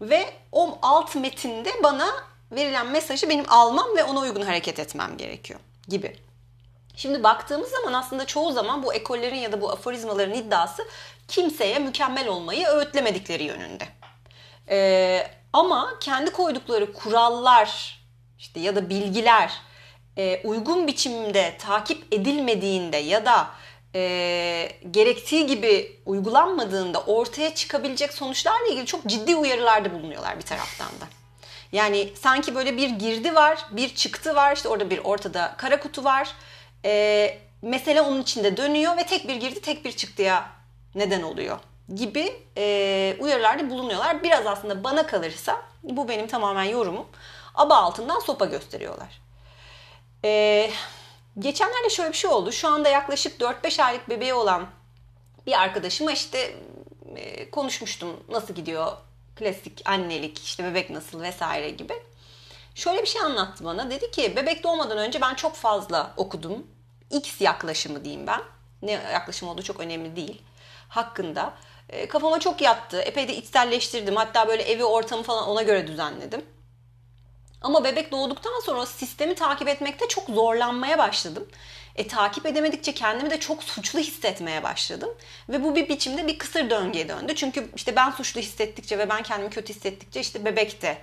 ve 0.00 0.30
o 0.52 0.78
alt 0.82 1.16
metinde 1.16 1.70
bana 1.82 2.06
verilen 2.52 2.86
mesajı 2.86 3.28
benim 3.28 3.44
almam 3.48 3.96
ve 3.96 4.04
ona 4.04 4.20
uygun 4.20 4.42
hareket 4.42 4.78
etmem 4.78 5.16
gerekiyor 5.16 5.60
gibi. 5.88 6.16
Şimdi 6.96 7.22
baktığımız 7.22 7.70
zaman 7.70 7.92
aslında 7.92 8.24
çoğu 8.24 8.52
zaman 8.52 8.82
bu 8.82 8.94
ekollerin 8.94 9.36
ya 9.36 9.52
da 9.52 9.60
bu 9.60 9.70
aforizmaların 9.72 10.34
iddiası 10.34 10.88
kimseye 11.28 11.78
mükemmel 11.78 12.28
olmayı 12.28 12.66
öğütlemedikleri 12.66 13.44
yönünde. 13.44 13.88
Ee, 14.68 15.26
ama 15.52 15.94
kendi 16.00 16.30
koydukları 16.30 16.92
kurallar 16.92 18.00
işte 18.38 18.60
ya 18.60 18.76
da 18.76 18.90
bilgiler 18.90 19.52
e, 20.16 20.40
uygun 20.44 20.86
biçimde 20.86 21.56
takip 21.58 22.14
edilmediğinde 22.14 22.96
ya 22.96 23.26
da 23.26 23.50
e, 23.94 24.72
gerektiği 24.90 25.46
gibi 25.46 26.00
uygulanmadığında 26.06 27.00
ortaya 27.02 27.54
çıkabilecek 27.54 28.12
sonuçlarla 28.12 28.66
ilgili 28.66 28.86
çok 28.86 29.06
ciddi 29.06 29.36
uyarılarda 29.36 29.92
bulunuyorlar 29.92 30.36
bir 30.36 30.42
taraftan 30.42 30.88
da. 30.88 31.08
Yani 31.72 32.12
sanki 32.20 32.54
böyle 32.54 32.76
bir 32.76 32.88
girdi 32.88 33.34
var, 33.34 33.66
bir 33.70 33.94
çıktı 33.94 34.34
var, 34.34 34.56
işte 34.56 34.68
orada 34.68 34.90
bir 34.90 34.98
ortada 34.98 35.54
kara 35.58 35.80
kutu 35.80 36.04
var. 36.04 36.28
E, 36.84 37.38
mesele 37.62 38.00
onun 38.00 38.22
içinde 38.22 38.56
dönüyor 38.56 38.96
ve 38.96 39.06
tek 39.06 39.28
bir 39.28 39.34
girdi, 39.34 39.60
tek 39.60 39.84
bir 39.84 39.92
çıktıya 39.92 40.50
neden 40.94 41.22
oluyor 41.22 41.58
gibi 41.94 42.32
e, 42.56 43.16
uyarılarda 43.18 43.70
bulunuyorlar. 43.70 44.22
Biraz 44.22 44.46
aslında 44.46 44.84
bana 44.84 45.06
kalırsa, 45.06 45.62
bu 45.82 46.08
benim 46.08 46.26
tamamen 46.26 46.64
yorumum, 46.64 47.06
aba 47.54 47.76
altından 47.76 48.20
sopa 48.20 48.44
gösteriyorlar. 48.44 49.20
Eee 50.24 50.70
Geçenlerde 51.38 51.90
şöyle 51.90 52.12
bir 52.12 52.16
şey 52.16 52.30
oldu. 52.30 52.52
Şu 52.52 52.68
anda 52.68 52.88
yaklaşık 52.88 53.40
4-5 53.40 53.82
aylık 53.82 54.08
bebeği 54.08 54.34
olan 54.34 54.66
bir 55.46 55.60
arkadaşıma 55.60 56.12
işte 56.12 56.56
e, 57.16 57.50
konuşmuştum 57.50 58.16
nasıl 58.28 58.54
gidiyor 58.54 58.92
klasik 59.36 59.82
annelik 59.84 60.38
işte 60.38 60.64
bebek 60.64 60.90
nasıl 60.90 61.22
vesaire 61.22 61.70
gibi. 61.70 61.94
Şöyle 62.74 63.02
bir 63.02 63.06
şey 63.06 63.22
anlattı 63.22 63.64
bana. 63.64 63.90
Dedi 63.90 64.10
ki 64.10 64.36
bebek 64.36 64.64
doğmadan 64.64 64.98
önce 64.98 65.20
ben 65.20 65.34
çok 65.34 65.54
fazla 65.54 66.14
okudum. 66.16 66.66
X 67.10 67.40
yaklaşımı 67.40 68.04
diyeyim 68.04 68.26
ben. 68.26 68.40
Ne 68.82 68.92
yaklaşım 68.92 69.48
olduğu 69.48 69.62
çok 69.62 69.80
önemli 69.80 70.16
değil. 70.16 70.42
Hakkında. 70.88 71.54
E, 71.88 72.08
kafama 72.08 72.40
çok 72.40 72.60
yattı. 72.60 73.00
Epey 73.00 73.28
de 73.28 73.36
içselleştirdim. 73.36 74.16
Hatta 74.16 74.48
böyle 74.48 74.62
evi 74.62 74.84
ortamı 74.84 75.22
falan 75.22 75.48
ona 75.48 75.62
göre 75.62 75.86
düzenledim. 75.86 76.44
Ama 77.62 77.84
bebek 77.84 78.12
doğduktan 78.12 78.60
sonra 78.60 78.86
sistemi 78.86 79.34
takip 79.34 79.68
etmekte 79.68 80.08
çok 80.08 80.28
zorlanmaya 80.28 80.98
başladım. 80.98 81.48
E, 81.96 82.06
takip 82.08 82.46
edemedikçe 82.46 82.94
kendimi 82.94 83.30
de 83.30 83.40
çok 83.40 83.62
suçlu 83.62 83.98
hissetmeye 83.98 84.62
başladım. 84.62 85.10
Ve 85.48 85.64
bu 85.64 85.74
bir 85.74 85.88
biçimde 85.88 86.26
bir 86.26 86.38
kısır 86.38 86.70
döngüye 86.70 87.08
döndü. 87.08 87.34
Çünkü 87.34 87.70
işte 87.76 87.96
ben 87.96 88.10
suçlu 88.10 88.40
hissettikçe 88.40 88.98
ve 88.98 89.08
ben 89.08 89.22
kendimi 89.22 89.50
kötü 89.50 89.74
hissettikçe 89.74 90.20
işte 90.20 90.44
bebek 90.44 90.82
de 90.82 90.98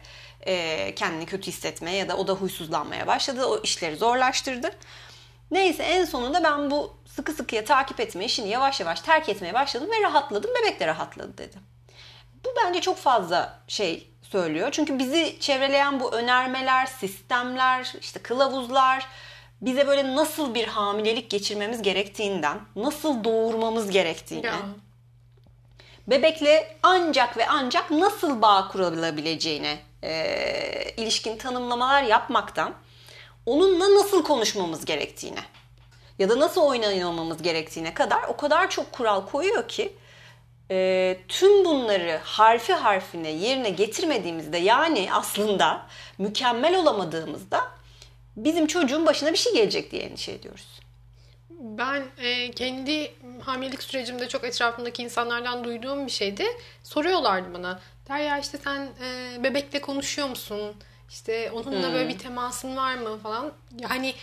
e, 0.46 0.96
kendini 0.96 1.26
kötü 1.26 1.48
hissetmeye 1.48 1.98
ya 1.98 2.10
da 2.10 2.18
o 2.18 2.28
da 2.28 2.34
huysuzlanmaya 2.34 3.08
başladı. 3.08 3.46
O 3.46 3.62
işleri 3.62 3.96
zorlaştırdı. 3.96 4.72
Neyse 5.52 5.84
en 5.84 6.06
sonunda 6.06 6.44
ben 6.44 6.72
bu 6.72 6.98
sıkı 7.16 7.32
sıkıya 7.32 7.66
takip 7.66 8.00
etme 8.00 8.26
işini 8.26 8.50
yavaş 8.50 8.80
yavaş 8.80 9.02
terk 9.02 9.30
etmeye 9.30 9.54
başladım 9.54 9.90
ve 9.92 10.04
rahatladım. 10.04 10.52
Bebek 10.62 10.80
de 10.80 10.88
rahatladı 10.88 11.38
dedi. 11.38 11.58
Bu 12.46 12.50
bence 12.64 12.82
çok 12.82 12.98
fazla 12.98 13.60
şey 13.68 14.15
söylüyor. 14.32 14.70
Çünkü 14.72 15.00
bizi 15.00 15.38
çevreleyen 15.39 16.00
bu 16.00 16.12
önermeler, 16.13 16.86
sistemler, 16.86 17.94
işte 18.01 18.20
kılavuzlar 18.20 19.08
bize 19.62 19.88
böyle 19.88 20.15
nasıl 20.15 20.53
bir 20.53 20.67
hamilelik 20.67 21.29
geçirmemiz 21.29 21.82
gerektiğinden, 21.82 22.60
nasıl 22.75 23.24
doğurmamız 23.24 23.89
gerektiğini, 23.89 24.46
Ya. 24.46 24.55
bebekle 26.08 26.77
ancak 26.84 27.38
ve 27.38 27.48
ancak 27.48 27.91
nasıl 27.91 28.41
bağ 28.41 28.67
kurulabileceğine 28.67 29.77
e, 30.03 30.94
ilişkin 30.98 31.38
tanımlamalar 31.38 32.03
yapmaktan, 32.03 32.74
onunla 33.46 33.96
nasıl 33.96 34.24
konuşmamız 34.24 34.86
gerektiğine 34.86 35.39
ya 36.20 36.29
da 36.29 36.39
nasıl 36.39 36.62
oynamamız 36.62 37.41
gerektiğine 37.41 37.94
kadar 37.94 38.24
o 38.24 38.38
kadar 38.38 38.70
çok 38.70 38.91
kural 38.91 39.25
koyuyor 39.25 39.67
ki 39.67 39.96
e, 40.72 41.18
tüm 41.28 41.66
bunları 41.66 42.20
harfi 42.24 42.74
harfine 42.74 43.30
yerine 43.32 43.70
getirmediğimizde 43.70 44.58
yani 44.58 45.10
aslında 45.12 45.88
mükemmel 46.18 46.76
olamadığımızda 46.76 47.62
bizim 48.36 48.68
çocuğun 48.68 49.06
başına 49.06 49.34
bir 49.34 49.38
şey 49.38 49.54
gelecek 49.54 49.92
diye 49.92 50.04
endişe 50.04 50.32
ediyoruz. 50.32 50.80
Ben 51.50 52.04
e, 52.18 52.52
kendi 52.52 53.14
hamilelik 53.42 53.84
sürecimde 53.84 54.28
çok 54.28 54.44
etrafımdaki 54.44 55.04
insanlardan 55.04 55.64
duyduğum 55.64 56.06
bir 56.06 56.12
şeydi. 56.12 56.46
Soruyorlardı 56.84 57.54
bana. 57.54 57.80
Derya 58.10 58.40
işte 58.40 58.58
sen 58.58 58.90
e, 59.04 59.44
bebekle 59.44 59.82
konuşuyor 59.82 60.30
musun? 60.30 60.76
İşte 61.10 61.52
onunla 61.52 61.94
böyle 61.94 62.10
bir 62.10 62.20
temasın 62.20 62.78
var 62.78 62.96
mı 62.96 63.18
falan. 63.24 63.52
Yani 63.80 64.14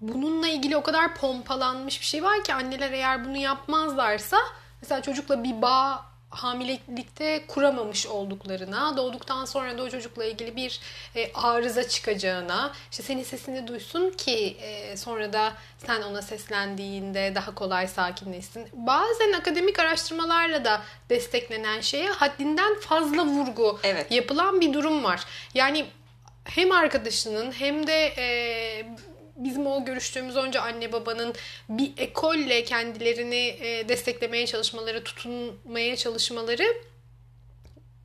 bununla 0.00 0.48
ilgili 0.48 0.76
o 0.76 0.82
kadar 0.82 1.14
pompalanmış 1.14 2.00
bir 2.00 2.06
şey 2.06 2.22
var 2.22 2.44
ki 2.44 2.54
anneler 2.54 2.92
eğer 2.92 3.24
bunu 3.24 3.36
yapmazlarsa 3.36 4.38
mesela 4.82 5.02
çocukla 5.02 5.44
bir 5.44 5.62
bağ 5.62 6.10
hamilelikte 6.30 7.46
kuramamış 7.46 8.06
olduklarına, 8.06 8.96
doğduktan 8.96 9.44
sonra 9.44 9.78
da 9.78 9.82
o 9.82 9.90
çocukla 9.90 10.24
ilgili 10.24 10.56
bir 10.56 10.80
e, 11.16 11.32
arıza 11.32 11.88
çıkacağına, 11.88 12.72
işte 12.90 13.02
senin 13.02 13.22
sesini 13.22 13.68
duysun 13.68 14.10
ki 14.10 14.56
e, 14.60 14.96
sonra 14.96 15.32
da 15.32 15.52
sen 15.86 16.02
ona 16.02 16.22
seslendiğinde 16.22 17.32
daha 17.34 17.54
kolay 17.54 17.88
sakinleşsin. 17.88 18.68
Bazen 18.72 19.32
akademik 19.32 19.78
araştırmalarla 19.78 20.64
da 20.64 20.82
desteklenen 21.10 21.80
şeye 21.80 22.08
haddinden 22.10 22.80
fazla 22.80 23.26
vurgu 23.26 23.80
Evet. 23.82 24.12
yapılan 24.12 24.60
bir 24.60 24.72
durum 24.72 25.04
var. 25.04 25.24
Yani 25.54 25.86
hem 26.44 26.72
arkadaşının 26.72 27.52
hem 27.52 27.86
de 27.86 28.14
e, 28.18 28.86
bizim 29.40 29.66
o 29.66 29.84
görüştüğümüz 29.84 30.36
önce 30.36 30.60
anne 30.60 30.92
babanın 30.92 31.34
bir 31.68 31.92
ekolle 31.96 32.64
kendilerini 32.64 33.56
e, 33.60 33.88
desteklemeye 33.88 34.46
çalışmaları, 34.46 35.04
tutunmaya 35.04 35.96
çalışmaları 35.96 36.64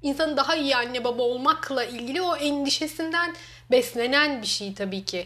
insanın 0.02 0.38
daha 0.38 0.56
iyi 0.56 0.76
anne 0.76 1.04
baba 1.04 1.24
olmakla 1.24 1.84
ilgili 1.84 2.22
o 2.22 2.36
endişesinden 2.36 3.36
beslenen 3.72 4.42
bir 4.42 4.48
şey 4.48 4.74
tabii 4.74 5.06
ki. 5.06 5.26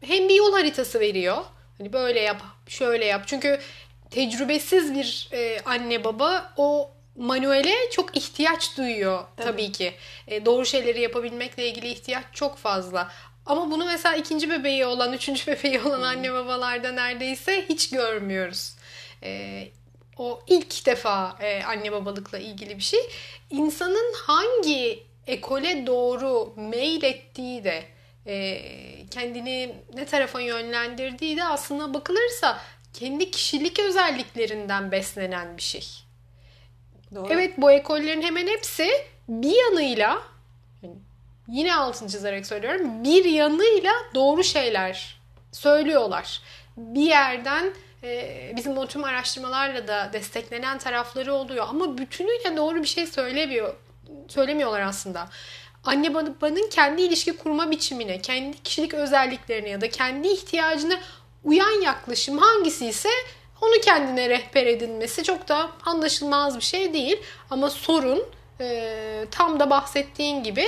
Hem 0.00 0.28
bir 0.28 0.34
yol 0.34 0.52
haritası 0.52 1.00
veriyor. 1.00 1.36
Hani 1.78 1.92
böyle 1.92 2.20
yap, 2.20 2.42
şöyle 2.66 3.04
yap. 3.04 3.22
Çünkü 3.26 3.60
tecrübesiz 4.10 4.94
bir 4.94 5.28
e, 5.32 5.60
anne 5.64 6.04
baba 6.04 6.52
o 6.56 6.90
manuele 7.16 7.74
çok 7.90 8.16
ihtiyaç 8.16 8.76
duyuyor 8.76 9.24
tabii, 9.36 9.72
ki. 9.72 9.94
E, 10.28 10.44
doğru 10.44 10.66
şeyleri 10.66 11.00
yapabilmekle 11.00 11.68
ilgili 11.68 11.88
ihtiyaç 11.88 12.24
çok 12.32 12.56
fazla. 12.58 13.10
Ama 13.46 13.70
bunu 13.70 13.84
mesela 13.84 14.16
ikinci 14.16 14.50
bebeği 14.50 14.86
olan, 14.86 15.12
üçüncü 15.12 15.46
bebeği 15.52 15.80
olan 15.80 16.02
anne 16.02 16.32
babalarda 16.32 16.92
neredeyse 16.92 17.64
hiç 17.68 17.90
görmüyoruz. 17.90 18.76
E, 19.22 19.62
o 20.16 20.42
ilk 20.46 20.86
defa 20.86 21.36
e, 21.40 21.62
anne 21.62 21.92
babalıkla 21.92 22.38
ilgili 22.38 22.76
bir 22.76 22.82
şey. 22.82 23.00
İnsanın 23.50 24.14
hangi 24.26 25.06
ekole 25.26 25.86
doğru 25.86 26.54
mail 26.56 27.02
ettiği 27.02 27.64
de 27.64 27.84
e, 28.26 28.62
kendini 29.10 29.74
ne 29.94 30.06
tarafa 30.06 30.40
yönlendirdiği 30.40 31.36
de 31.36 31.44
aslında 31.44 31.94
bakılırsa 31.94 32.60
kendi 32.92 33.30
kişilik 33.30 33.78
özelliklerinden 33.78 34.92
beslenen 34.92 35.56
bir 35.56 35.62
şey. 35.62 35.86
Doğru. 37.14 37.28
Evet 37.30 37.54
bu 37.58 37.72
ekollerin 37.72 38.22
hemen 38.22 38.46
hepsi 38.46 38.90
bir 39.28 39.56
yanıyla 39.56 40.22
yine 41.48 41.74
altını 41.74 42.08
çizerek 42.08 42.46
söylüyorum 42.46 43.04
bir 43.04 43.24
yanıyla 43.24 43.92
doğru 44.14 44.44
şeyler 44.44 45.20
söylüyorlar. 45.52 46.40
Bir 46.76 47.06
yerden 47.06 47.72
e, 48.02 48.52
bizim 48.56 48.78
o 48.78 48.86
tüm 48.86 49.04
araştırmalarla 49.04 49.88
da 49.88 50.10
desteklenen 50.12 50.78
tarafları 50.78 51.34
oluyor 51.34 51.66
ama 51.68 51.98
bütünüyle 51.98 52.56
doğru 52.56 52.82
bir 52.82 52.88
şey 52.88 53.06
söylemiyor 53.06 53.74
söylemiyorlar 54.28 54.80
aslında. 54.80 55.28
Anne 55.84 56.14
babanın 56.14 56.70
kendi 56.70 57.02
ilişki 57.02 57.36
kurma 57.36 57.70
biçimine, 57.70 58.20
kendi 58.20 58.62
kişilik 58.62 58.94
özelliklerine 58.94 59.68
ya 59.68 59.80
da 59.80 59.90
kendi 59.90 60.28
ihtiyacına 60.28 61.00
uyan 61.44 61.82
yaklaşım 61.82 62.38
hangisi 62.38 62.86
ise 62.86 63.08
onu 63.62 63.80
kendine 63.80 64.28
rehber 64.28 64.66
edinmesi 64.66 65.22
çok 65.22 65.48
da 65.48 65.70
anlaşılmaz 65.84 66.56
bir 66.56 66.64
şey 66.64 66.92
değil. 66.92 67.16
Ama 67.50 67.70
sorun 67.70 68.24
e, 68.60 69.26
tam 69.30 69.60
da 69.60 69.70
bahsettiğin 69.70 70.42
gibi 70.42 70.66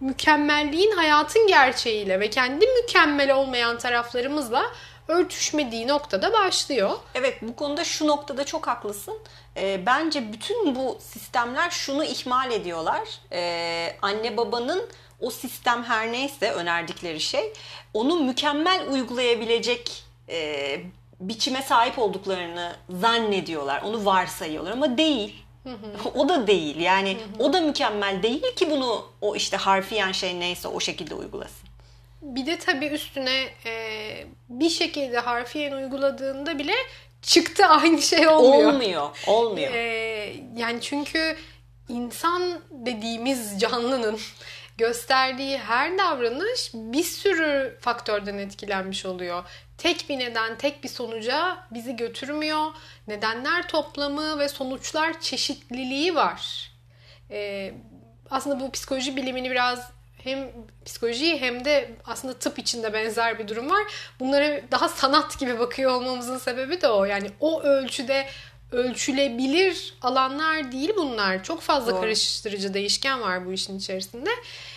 mükemmelliğin 0.00 0.92
hayatın 0.92 1.46
gerçeğiyle 1.46 2.20
ve 2.20 2.30
kendi 2.30 2.66
mükemmel 2.66 3.34
olmayan 3.34 3.78
taraflarımızla 3.78 4.62
örtüşmediği 5.08 5.88
noktada 5.88 6.32
başlıyor. 6.32 6.90
Evet 7.14 7.38
bu 7.42 7.56
konuda 7.56 7.84
şu 7.84 8.06
noktada 8.06 8.44
çok 8.44 8.66
haklısın. 8.66 9.18
Ee, 9.56 9.86
bence 9.86 10.32
bütün 10.32 10.74
bu 10.74 10.98
sistemler 11.00 11.70
şunu 11.70 12.04
ihmal 12.04 12.50
ediyorlar. 12.52 13.08
Ee, 13.32 13.96
anne 14.02 14.36
babanın 14.36 14.88
o 15.20 15.30
sistem 15.30 15.84
her 15.84 16.12
neyse 16.12 16.52
önerdikleri 16.52 17.20
şey 17.20 17.52
onu 17.94 18.20
mükemmel 18.20 18.88
uygulayabilecek 18.90 20.04
e, 20.28 20.80
biçime 21.20 21.62
sahip 21.62 21.98
olduklarını 21.98 22.76
zannediyorlar. 22.90 23.82
Onu 23.82 24.04
varsayıyorlar 24.04 24.72
ama 24.72 24.98
değil. 24.98 25.45
O 26.14 26.28
da 26.28 26.46
değil. 26.46 26.80
Yani 26.80 27.16
o 27.38 27.52
da 27.52 27.60
mükemmel 27.60 28.22
değil 28.22 28.54
ki 28.56 28.70
bunu 28.70 29.06
o 29.20 29.36
işte 29.36 29.56
harfiyen 29.56 30.12
şey 30.12 30.40
neyse 30.40 30.68
o 30.68 30.80
şekilde 30.80 31.14
uygulasın. 31.14 31.68
Bir 32.22 32.46
de 32.46 32.58
tabii 32.58 32.86
üstüne 32.86 33.48
e, 33.66 34.26
bir 34.48 34.70
şekilde 34.70 35.18
harfiyen 35.18 35.72
uyguladığında 35.72 36.58
bile 36.58 36.74
çıktı 37.22 37.66
aynı 37.68 38.02
şey 38.02 38.28
olmuyor. 38.28 38.72
Olmuyor. 38.72 39.08
Olmuyor. 39.26 39.72
E, 39.74 40.36
yani 40.56 40.80
çünkü 40.80 41.36
insan 41.88 42.60
dediğimiz 42.70 43.60
canlının 43.60 44.18
gösterdiği 44.78 45.58
her 45.58 45.98
davranış 45.98 46.70
bir 46.74 47.04
sürü 47.04 47.78
faktörden 47.80 48.38
etkilenmiş 48.38 49.06
oluyor. 49.06 49.44
Tek 49.78 50.08
bir 50.08 50.18
neden, 50.18 50.58
tek 50.58 50.84
bir 50.84 50.88
sonuca 50.88 51.56
bizi 51.70 51.96
götürmüyor. 51.96 52.66
Nedenler 53.08 53.68
toplamı 53.68 54.38
ve 54.38 54.48
sonuçlar 54.48 55.20
çeşitliliği 55.20 56.14
var. 56.14 56.72
Ee, 57.30 57.74
aslında 58.30 58.60
bu 58.60 58.70
psikoloji 58.70 59.16
bilimini 59.16 59.50
biraz 59.50 59.90
hem 60.24 60.48
psikoloji 60.84 61.40
hem 61.40 61.64
de 61.64 61.90
aslında 62.06 62.34
tıp 62.34 62.58
içinde 62.58 62.92
benzer 62.92 63.38
bir 63.38 63.48
durum 63.48 63.70
var. 63.70 63.82
Bunlara 64.20 64.60
daha 64.70 64.88
sanat 64.88 65.38
gibi 65.38 65.58
bakıyor 65.58 65.90
olmamızın 65.92 66.38
sebebi 66.38 66.80
de 66.80 66.88
o. 66.88 67.04
Yani 67.04 67.30
o 67.40 67.62
ölçüde 67.62 68.26
ölçülebilir 68.72 69.94
alanlar 70.02 70.72
değil 70.72 70.92
bunlar. 70.96 71.44
Çok 71.44 71.60
fazla 71.60 71.92
Doğru. 71.92 72.00
karıştırıcı 72.00 72.74
değişken 72.74 73.20
var 73.20 73.46
bu 73.46 73.52
işin 73.52 73.78
içerisinde. 73.78 74.30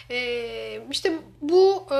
Ee, 0.09 0.81
işte 0.91 1.13
bu 1.41 1.87
e, 1.91 1.97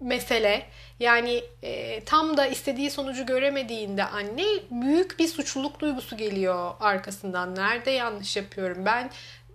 mesele 0.00 0.66
yani 1.00 1.44
e, 1.62 2.04
tam 2.04 2.36
da 2.36 2.46
istediği 2.46 2.90
sonucu 2.90 3.26
göremediğinde 3.26 4.04
anne 4.04 4.44
büyük 4.70 5.18
bir 5.18 5.28
suçluluk 5.28 5.80
duygusu 5.80 6.16
geliyor 6.16 6.72
arkasından. 6.80 7.54
Nerede 7.54 7.90
yanlış 7.90 8.36
yapıyorum 8.36 8.84
ben? 8.86 9.10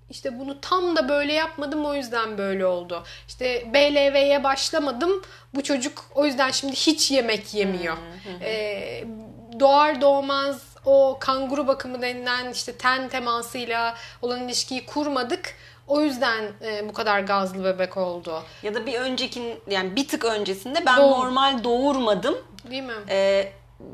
İşte 0.09 0.39
bunu 0.39 0.61
tam 0.61 0.95
da 0.95 1.09
böyle 1.09 1.33
yapmadım 1.33 1.85
o 1.85 1.93
yüzden 1.93 2.37
böyle 2.37 2.65
oldu. 2.65 3.03
İşte 3.27 3.73
BLV'ye 3.73 4.43
başlamadım 4.43 5.21
bu 5.55 5.63
çocuk 5.63 6.05
o 6.15 6.25
yüzden 6.25 6.51
şimdi 6.51 6.73
hiç 6.73 7.11
yemek 7.11 7.53
yemiyor. 7.53 7.97
Ee, 8.41 9.03
doğar 9.59 10.01
doğmaz 10.01 10.61
o 10.85 11.17
kanguru 11.19 11.67
bakımı 11.67 12.01
denilen 12.01 12.51
işte 12.51 12.77
ten 12.77 13.09
temasıyla 13.09 13.95
olan 14.21 14.43
ilişkiyi 14.43 14.85
kurmadık. 14.85 15.55
O 15.87 16.01
yüzden 16.01 16.51
e, 16.61 16.89
bu 16.89 16.93
kadar 16.93 17.19
gazlı 17.19 17.63
bebek 17.63 17.97
oldu. 17.97 18.43
Ya 18.63 18.73
da 18.75 18.85
bir 18.85 18.93
öncekin 18.99 19.59
yani 19.69 19.95
bir 19.95 20.07
tık 20.07 20.25
öncesinde 20.25 20.85
ben 20.85 20.97
Doğum. 20.97 21.11
normal 21.11 21.63
doğurmadım. 21.63 22.35
Değil 22.71 22.83
mi? 22.83 22.93
Ee, 23.09 23.51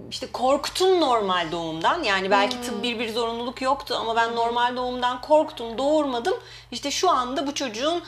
işte 0.09 0.27
korktum 0.31 1.01
normal 1.01 1.51
doğumdan. 1.51 2.03
Yani 2.03 2.31
belki 2.31 2.55
Hmm. 2.55 2.63
tıbbi 2.63 2.99
bir 2.99 3.13
zorunluluk 3.13 3.61
yoktu 3.61 3.95
ama 3.99 4.15
ben 4.15 4.35
normal 4.35 4.75
doğumdan 4.77 5.21
korktum, 5.21 5.77
doğurmadım. 5.77 6.33
İşte 6.71 6.91
şu 6.91 7.09
anda 7.09 7.47
bu 7.47 7.53
çocuğun 7.53 8.03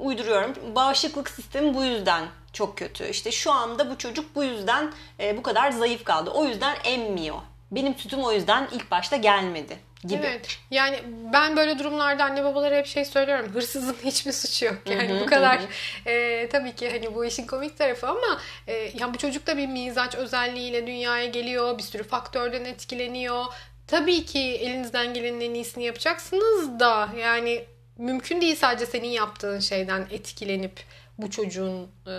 uyduruyorum. 0.00 0.54
Bağışıklık 0.74 1.30
sistemi 1.30 1.74
bu 1.74 1.84
yüzden 1.84 2.24
çok 2.52 2.76
kötü. 2.78 3.08
İşte 3.08 3.30
şu 3.32 3.52
anda 3.52 3.90
bu 3.90 3.98
çocuk 3.98 4.34
bu 4.34 4.44
yüzden 4.44 4.92
e, 5.20 5.36
bu 5.36 5.42
kadar 5.42 5.70
zayıf 5.70 6.04
kaldı. 6.04 6.30
O 6.30 6.44
yüzden 6.44 6.76
emmiyor. 6.84 7.36
Benim 7.70 7.94
sütüm 7.94 8.22
o 8.24 8.32
yüzden 8.32 8.68
ilk 8.72 8.90
başta 8.90 9.16
gelmedi 9.16 9.78
gibi. 10.04 10.26
Evet. 10.26 10.58
Yani 10.70 10.98
ben 11.32 11.56
böyle 11.56 11.78
durumlarda 11.78 12.24
anne 12.24 12.44
babalara 12.44 12.76
hep 12.76 12.86
şey 12.86 13.04
söylüyorum. 13.04 13.50
Hırsızın 13.54 13.96
hiçbir 14.04 14.32
suçu 14.32 14.64
yok. 14.64 14.76
Yani 14.86 15.20
bu 15.20 15.26
kadar 15.26 15.60
e, 16.06 16.48
tabii 16.48 16.74
ki 16.74 16.90
hani 16.90 17.14
bu 17.14 17.24
işin 17.24 17.46
komik 17.46 17.78
tarafı 17.78 18.06
ama 18.08 18.40
e, 18.66 18.72
ya 18.74 19.14
bu 19.14 19.18
çocuk 19.18 19.46
da 19.46 19.56
bir 19.56 19.66
mizaç 19.66 20.14
özelliğiyle 20.14 20.86
dünyaya 20.86 21.26
geliyor. 21.26 21.78
Bir 21.78 21.82
sürü 21.82 22.02
faktörden 22.02 22.64
etkileniyor. 22.64 23.44
Tabii 23.86 24.24
ki 24.24 24.40
elinizden 24.40 25.14
gelenin 25.14 25.40
en 25.40 25.54
iyisini 25.54 25.84
yapacaksınız 25.84 26.80
da 26.80 27.08
yani 27.18 27.64
mümkün 27.98 28.40
değil 28.40 28.56
sadece 28.56 28.86
senin 28.86 29.08
yaptığın 29.08 29.60
şeyden 29.60 30.06
etkilenip 30.10 30.80
bu 31.18 31.30
çocuğun 31.30 31.82
e, 32.06 32.14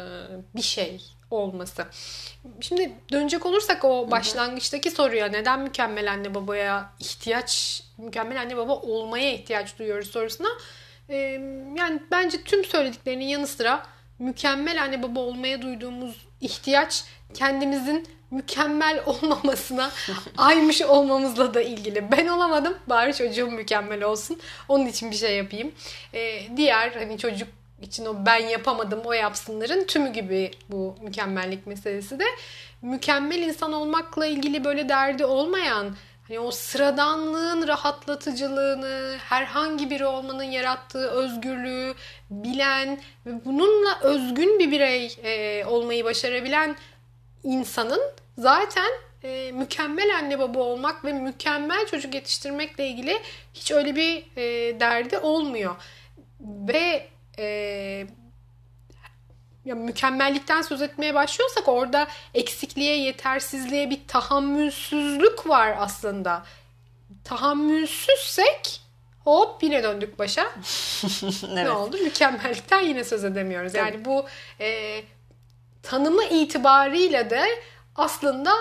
bir 0.55 0.61
şey 0.61 1.01
olması. 1.31 1.85
Şimdi 2.61 2.91
dönecek 3.11 3.45
olursak 3.45 3.85
o 3.85 4.11
başlangıçtaki 4.11 4.91
soruya 4.91 5.27
neden 5.27 5.59
mükemmel 5.59 6.11
anne 6.11 6.35
babaya 6.35 6.93
ihtiyaç, 6.99 7.83
mükemmel 7.97 8.41
anne 8.41 8.57
baba 8.57 8.73
olmaya 8.75 9.33
ihtiyaç 9.33 9.79
duyuyoruz 9.79 10.11
sorusuna 10.11 10.49
yani 11.75 11.99
bence 12.11 12.43
tüm 12.43 12.65
söylediklerinin 12.65 13.25
yanı 13.25 13.47
sıra 13.47 13.83
mükemmel 14.19 14.83
anne 14.83 15.03
baba 15.03 15.19
olmaya 15.19 15.61
duyduğumuz 15.61 16.25
ihtiyaç 16.41 17.03
kendimizin 17.33 18.07
mükemmel 18.31 19.03
olmamasına 19.05 19.91
aymış 20.37 20.81
olmamızla 20.81 21.53
da 21.53 21.61
ilgili. 21.61 22.11
Ben 22.11 22.27
olamadım 22.27 22.77
bari 22.87 23.13
çocuğum 23.13 23.51
mükemmel 23.51 24.03
olsun. 24.03 24.39
Onun 24.67 24.85
için 24.85 25.11
bir 25.11 25.15
şey 25.15 25.37
yapayım. 25.37 25.71
Diğer 26.57 26.91
hani 26.91 27.17
çocuk 27.17 27.47
için 27.81 28.05
o 28.05 28.25
ben 28.25 28.47
yapamadım 28.47 29.01
o 29.05 29.13
yapsınların 29.13 29.83
tümü 29.83 30.13
gibi 30.13 30.51
bu 30.69 30.95
mükemmellik 31.01 31.67
meselesi 31.67 32.19
de 32.19 32.25
mükemmel 32.81 33.39
insan 33.39 33.73
olmakla 33.73 34.25
ilgili 34.25 34.63
böyle 34.63 34.89
derdi 34.89 35.25
olmayan 35.25 35.95
hani 36.27 36.39
o 36.39 36.51
sıradanlığın 36.51 37.67
rahatlatıcılığını 37.67 39.17
herhangi 39.29 39.89
biri 39.89 40.05
olmanın 40.05 40.43
yarattığı 40.43 41.09
özgürlüğü 41.09 41.93
bilen 42.29 42.99
ve 43.25 43.45
bununla 43.45 43.99
özgün 44.01 44.59
bir 44.59 44.71
birey 44.71 45.17
e, 45.23 45.65
olmayı 45.65 46.05
başarabilen 46.05 46.75
insanın 47.43 48.01
zaten 48.37 48.89
e, 49.23 49.51
mükemmel 49.51 50.17
anne 50.17 50.39
baba 50.39 50.59
olmak 50.59 51.05
ve 51.05 51.13
mükemmel 51.13 51.87
çocuk 51.87 52.13
yetiştirmekle 52.13 52.87
ilgili 52.87 53.19
hiç 53.53 53.71
öyle 53.71 53.95
bir 53.95 54.37
e, 54.37 54.79
derdi 54.79 55.17
olmuyor. 55.17 55.75
Ve 56.41 57.07
e, 57.39 58.07
ya 59.65 59.75
mükemmellikten 59.75 60.61
söz 60.61 60.81
etmeye 60.81 61.13
başlıyorsak 61.13 61.67
orada 61.67 62.07
eksikliğe, 62.33 62.97
yetersizliğe 62.97 63.89
bir 63.89 64.07
tahammülsüzlük 64.07 65.49
var 65.49 65.75
aslında. 65.79 66.43
Tahammülsüzsek 67.23 68.81
hop 69.23 69.63
yine 69.63 69.83
döndük 69.83 70.19
başa. 70.19 70.43
Ne 71.53 71.61
evet. 71.61 71.71
oldu? 71.71 71.97
Mükemmellikten 71.97 72.79
yine 72.79 73.03
söz 73.03 73.25
edemiyoruz. 73.25 73.73
Yani 73.73 74.05
bu 74.05 74.25
e, 74.59 75.01
tanımı 75.83 76.23
itibarıyla 76.23 77.29
da 77.29 77.45
aslında 77.95 78.51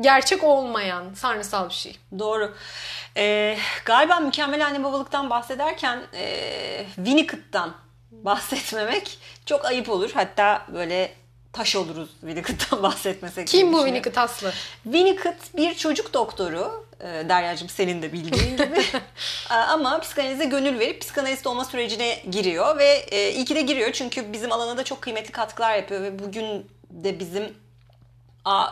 gerçek 0.00 0.44
olmayan 0.44 1.14
tanrısal 1.14 1.68
bir 1.68 1.74
şey. 1.74 1.98
Doğru. 2.18 2.54
Ee, 3.16 3.58
galiba 3.84 4.20
mükemmel 4.20 4.66
anne 4.66 4.84
babalıktan 4.84 5.30
bahsederken 5.30 6.02
e, 6.14 6.86
Winnicott'tan 6.96 7.74
bahsetmemek 8.10 9.18
çok 9.46 9.64
ayıp 9.64 9.88
olur. 9.88 10.10
Hatta 10.14 10.66
böyle 10.74 11.12
taş 11.52 11.76
oluruz 11.76 12.10
Winnicott'tan 12.20 12.82
bahsetmesek. 12.82 13.48
Kim 13.48 13.72
bu. 13.72 13.76
Winnicott 13.76 14.18
Aslı? 14.18 14.52
Winnicott 14.82 15.56
bir 15.56 15.74
çocuk 15.74 16.14
doktoru. 16.14 16.86
E, 17.00 17.04
Derya'cığım 17.28 17.68
senin 17.68 18.02
de 18.02 18.12
bildiğin 18.12 18.56
gibi. 18.56 18.82
E, 19.50 19.54
Ama 19.54 20.00
psikanalize 20.00 20.44
gönül 20.44 20.78
verip 20.78 21.00
psikanalist 21.00 21.46
olma 21.46 21.64
sürecine 21.64 22.22
giriyor. 22.30 22.78
Ve 22.78 22.88
e, 22.88 23.32
iyi 23.32 23.44
ki 23.44 23.54
de 23.54 23.60
giriyor 23.60 23.92
çünkü 23.92 24.32
bizim 24.32 24.52
alana 24.52 24.76
da 24.76 24.84
çok 24.84 25.02
kıymetli 25.02 25.32
katkılar 25.32 25.76
yapıyor. 25.76 26.02
Ve 26.02 26.18
bugün 26.18 26.70
de 26.90 27.20
bizim 27.20 27.54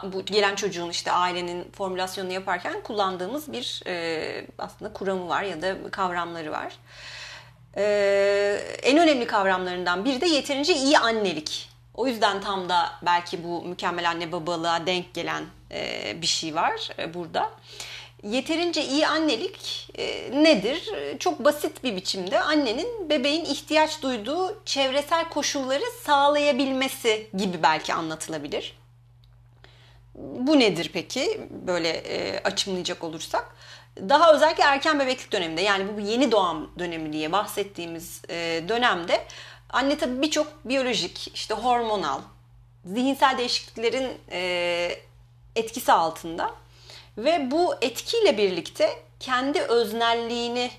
bu 0.03 0.25
gelen 0.25 0.55
çocuğun 0.55 0.91
işte 0.91 1.13
ailenin 1.13 1.71
formülasyonunu 1.73 2.33
yaparken 2.33 2.81
kullandığımız 2.83 3.53
bir 3.53 3.83
e, 3.87 4.47
aslında 4.59 4.93
kuramı 4.93 5.29
var 5.29 5.43
ya 5.43 5.63
da 5.63 5.91
kavramları 5.91 6.53
var. 6.53 6.73
Ee, 7.77 8.61
en 8.83 8.99
önemli 8.99 9.27
kavramlarından 9.27 10.05
biri 10.05 10.21
de 10.21 10.27
yeterince 10.27 10.75
iyi 10.75 10.99
annelik. 10.99 11.71
O 11.95 12.07
yüzden 12.07 12.41
tam 12.41 12.69
da 12.69 12.93
belki 13.03 13.45
bu 13.45 13.63
mükemmel 13.63 14.11
anne 14.11 14.33
babalığa 14.33 14.87
denk 14.87 15.15
gelen 15.15 15.45
e, 15.73 16.13
bir 16.23 16.27
şey 16.27 16.55
var 16.55 16.89
e, 16.99 17.15
burada. 17.15 17.51
Yeterince 18.23 18.85
iyi 18.85 19.07
annelik 19.07 19.89
e, 19.95 20.31
nedir? 20.45 20.93
E, 20.97 21.19
Çok 21.19 21.45
basit 21.45 21.85
bir 21.85 21.97
biçimde 21.97 22.41
annenin 22.41 23.11
bebeğin 23.11 23.45
ihtiyaç 23.45 24.03
duyduğu 24.03 24.65
çevresel 24.65 25.29
koşulları 25.29 25.85
sağlayabilmesi 26.05 27.31
gibi 27.37 27.63
belki 27.63 27.95
anlatılabilir. 27.95 28.79
Bu 30.19 30.59
nedir 30.59 30.91
peki? 30.93 31.41
Böyle 31.51 31.89
e, 31.89 32.41
açımlayacak 32.45 33.05
olursak. 33.05 33.57
Daha 34.09 34.35
özellikle 34.35 34.63
erken 34.65 35.01
bebeklik 35.01 35.33
döneminde 35.33 35.61
yani 35.61 35.97
bu 35.97 36.01
yeni 36.01 36.33
doğum 36.33 36.71
dönemi 36.79 37.13
diye 37.13 37.33
bahsettiğimiz 37.33 38.23
e, 38.31 38.65
dönemde 38.69 39.25
anne 39.71 39.99
tabii 39.99 40.23
birçok 40.23 40.47
biyolojik, 40.65 41.31
işte 41.35 41.55
hormonal, 41.55 42.21
zihinsel 42.85 43.39
değişikliklerin 43.39 44.13
e, 44.33 44.91
etkisi 45.57 45.93
altında 45.93 46.55
ve 47.19 47.51
bu 47.51 47.75
etkiyle 47.83 48.39
birlikte 48.39 49.03
kendi 49.21 49.61
öznelliğini 49.61 50.71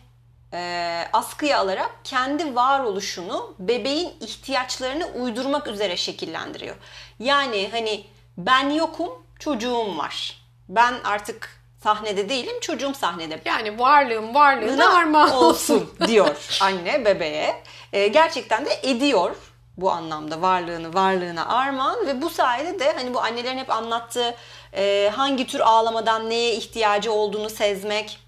e, 0.54 1.04
askıya 1.14 1.60
alarak 1.60 1.92
kendi 2.04 2.56
varoluşunu 2.56 3.56
bebeğin 3.60 4.14
ihtiyaçlarını 4.22 5.06
uydurmak 5.06 5.68
üzere 5.68 5.98
şekillendiriyor. 5.98 6.76
Yani 7.20 7.70
hani 7.72 8.06
ben 8.38 8.70
yokum, 8.70 9.10
çocuğum 9.40 9.98
var. 9.98 10.42
Ben 10.70 10.94
artık 11.04 11.50
sahnede 11.84 12.30
değilim, 12.30 12.60
çocuğum 12.62 12.94
sahnede. 12.94 13.42
Yani 13.46 13.80
varlığım 13.80 14.36
varlığına 14.36 14.98
armağan 14.98 15.32
olsun. 15.32 15.76
olsun 15.76 15.90
diyor 16.08 16.58
anne 16.62 17.06
bebeğe. 17.06 17.64
E, 17.94 18.08
gerçekten 18.08 18.66
de 18.66 18.80
ediyor 18.84 19.36
bu 19.78 19.92
anlamda 19.92 20.42
varlığını 20.42 20.94
varlığına 20.94 21.48
armağan 21.48 22.08
ve 22.08 22.22
bu 22.22 22.30
sayede 22.30 22.80
de 22.80 22.94
hani 22.94 23.14
bu 23.14 23.22
annelerin 23.22 23.58
hep 23.58 23.70
anlattığı 23.70 24.36
e, 24.74 25.12
hangi 25.16 25.48
tür 25.48 25.60
ağlamadan 25.60 26.30
neye 26.30 26.56
ihtiyacı 26.56 27.12
olduğunu 27.12 27.50
sezmek, 27.50 28.20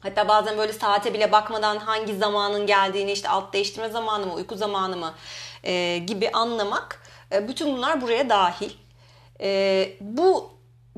Hatta 0.00 0.28
bazen 0.28 0.58
böyle 0.58 0.72
saate 0.72 1.14
bile 1.14 1.32
bakmadan 1.32 1.78
hangi 1.78 2.16
zamanın 2.16 2.66
geldiğini 2.66 3.12
işte 3.12 3.28
alt 3.28 3.52
değiştirme 3.52 3.88
zamanı 3.88 4.26
mı 4.26 4.34
uyku 4.34 4.56
zamanı 4.56 4.96
mı 4.96 5.14
e, 5.64 5.98
gibi 5.98 6.30
anlamak 6.32 7.02
e, 7.32 7.48
bütün 7.48 7.76
bunlar 7.76 8.00
buraya 8.00 8.28
dahil. 8.28 8.70
E, 9.40 9.92
bu 10.00 10.50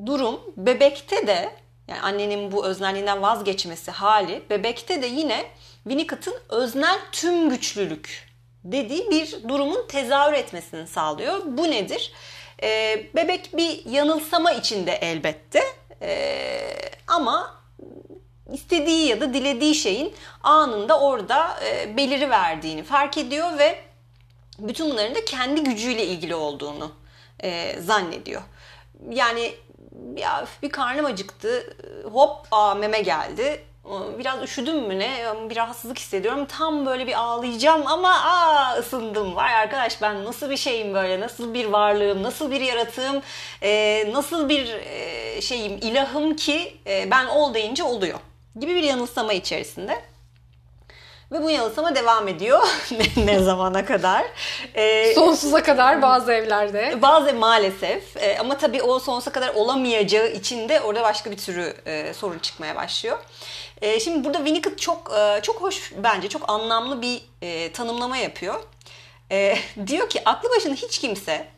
durum 0.06 0.40
bebekte 0.56 1.26
de 1.26 1.50
yani 1.88 2.00
annenin 2.00 2.52
bu 2.52 2.66
öznelliğinden 2.66 3.22
vazgeçmesi 3.22 3.90
hali 3.90 4.42
bebekte 4.50 5.02
de 5.02 5.06
yine 5.06 5.46
Winnicott'ın 5.82 6.34
öznel 6.48 6.98
tüm 7.12 7.50
güçlülük 7.50 8.30
dediği 8.64 9.10
bir 9.10 9.48
durumun 9.48 9.86
tezahür 9.88 10.32
etmesini 10.32 10.86
sağlıyor. 10.86 11.40
Bu 11.46 11.70
nedir? 11.70 12.12
E, 12.62 13.00
bebek 13.14 13.56
bir 13.56 13.84
yanılsama 13.86 14.52
içinde 14.52 14.92
elbette 14.92 15.62
e, 16.02 16.60
ama 17.06 17.60
istediği 18.52 19.08
ya 19.08 19.20
da 19.20 19.34
dilediği 19.34 19.74
şeyin 19.74 20.14
anında 20.42 21.00
orada 21.00 21.60
e, 21.64 21.96
beliri 21.96 22.30
verdiğini 22.30 22.82
fark 22.82 23.18
ediyor 23.18 23.58
ve 23.58 23.78
bütün 24.58 24.90
bunların 24.90 25.14
da 25.14 25.24
kendi 25.24 25.64
gücüyle 25.64 26.06
ilgili 26.06 26.34
olduğunu 26.34 26.92
e, 27.42 27.80
zannediyor. 27.80 28.42
Yani 29.10 29.54
ya 30.16 30.46
bir 30.62 30.70
karnım 30.70 31.04
acıktı, 31.04 31.76
hop 32.12 32.46
aa, 32.50 32.74
meme 32.74 33.00
geldi. 33.00 33.64
Biraz 34.18 34.42
üşüdüm 34.42 34.76
mü 34.86 34.98
ne? 34.98 35.26
Bir 35.50 35.56
rahatsızlık 35.56 35.98
hissediyorum. 35.98 36.46
Tam 36.46 36.86
böyle 36.86 37.06
bir 37.06 37.20
ağlayacağım 37.20 37.86
ama 37.86 38.10
aa 38.10 38.76
ısındım. 38.78 39.36
Vay 39.36 39.54
arkadaş 39.54 40.02
ben 40.02 40.24
nasıl 40.24 40.50
bir 40.50 40.56
şeyim 40.56 40.94
böyle? 40.94 41.20
Nasıl 41.20 41.54
bir 41.54 41.64
varlığım? 41.64 42.22
Nasıl 42.22 42.50
bir 42.50 42.60
yaratığım? 42.60 43.22
e, 43.62 44.04
nasıl 44.12 44.48
bir 44.48 44.74
e, 44.74 45.40
şeyim? 45.42 45.72
ilahım 45.72 46.36
ki 46.36 46.76
e, 46.86 47.10
ben 47.10 47.26
ol 47.26 47.54
deyince 47.54 47.82
oluyor 47.82 48.18
gibi 48.60 48.74
bir 48.74 48.82
yanılsama 48.82 49.32
içerisinde. 49.32 50.02
Ve 51.32 51.42
bu 51.42 51.50
yanılsama 51.50 51.94
devam 51.94 52.28
ediyor. 52.28 52.68
ne, 53.16 53.26
ne 53.26 53.38
zamana 53.38 53.84
kadar? 53.84 54.26
Ee, 54.74 55.14
Sonsuza 55.14 55.62
kadar 55.62 56.02
bazı 56.02 56.32
evlerde. 56.32 57.02
Bazı 57.02 57.34
maalesef. 57.34 58.16
Ee, 58.16 58.38
ama 58.38 58.58
tabii 58.58 58.82
o 58.82 58.98
sonsuza 58.98 59.32
kadar 59.32 59.54
olamayacağı 59.54 60.28
için 60.28 60.68
de 60.68 60.80
orada 60.80 61.02
başka 61.02 61.30
bir 61.30 61.36
türü 61.36 61.74
e, 61.86 62.14
sorun 62.14 62.38
çıkmaya 62.38 62.76
başlıyor. 62.76 63.18
E, 63.82 64.00
şimdi 64.00 64.24
burada 64.24 64.38
Winnicott 64.38 64.78
çok 64.78 65.12
e, 65.18 65.40
çok 65.42 65.62
hoş 65.62 65.92
bence 65.96 66.28
çok 66.28 66.50
anlamlı 66.50 67.02
bir 67.02 67.22
e, 67.42 67.72
tanımlama 67.72 68.16
yapıyor. 68.16 68.62
E, 69.30 69.58
diyor 69.86 70.08
ki 70.08 70.22
aklı 70.24 70.50
başında 70.50 70.74
hiç 70.74 70.98
kimse 70.98 71.48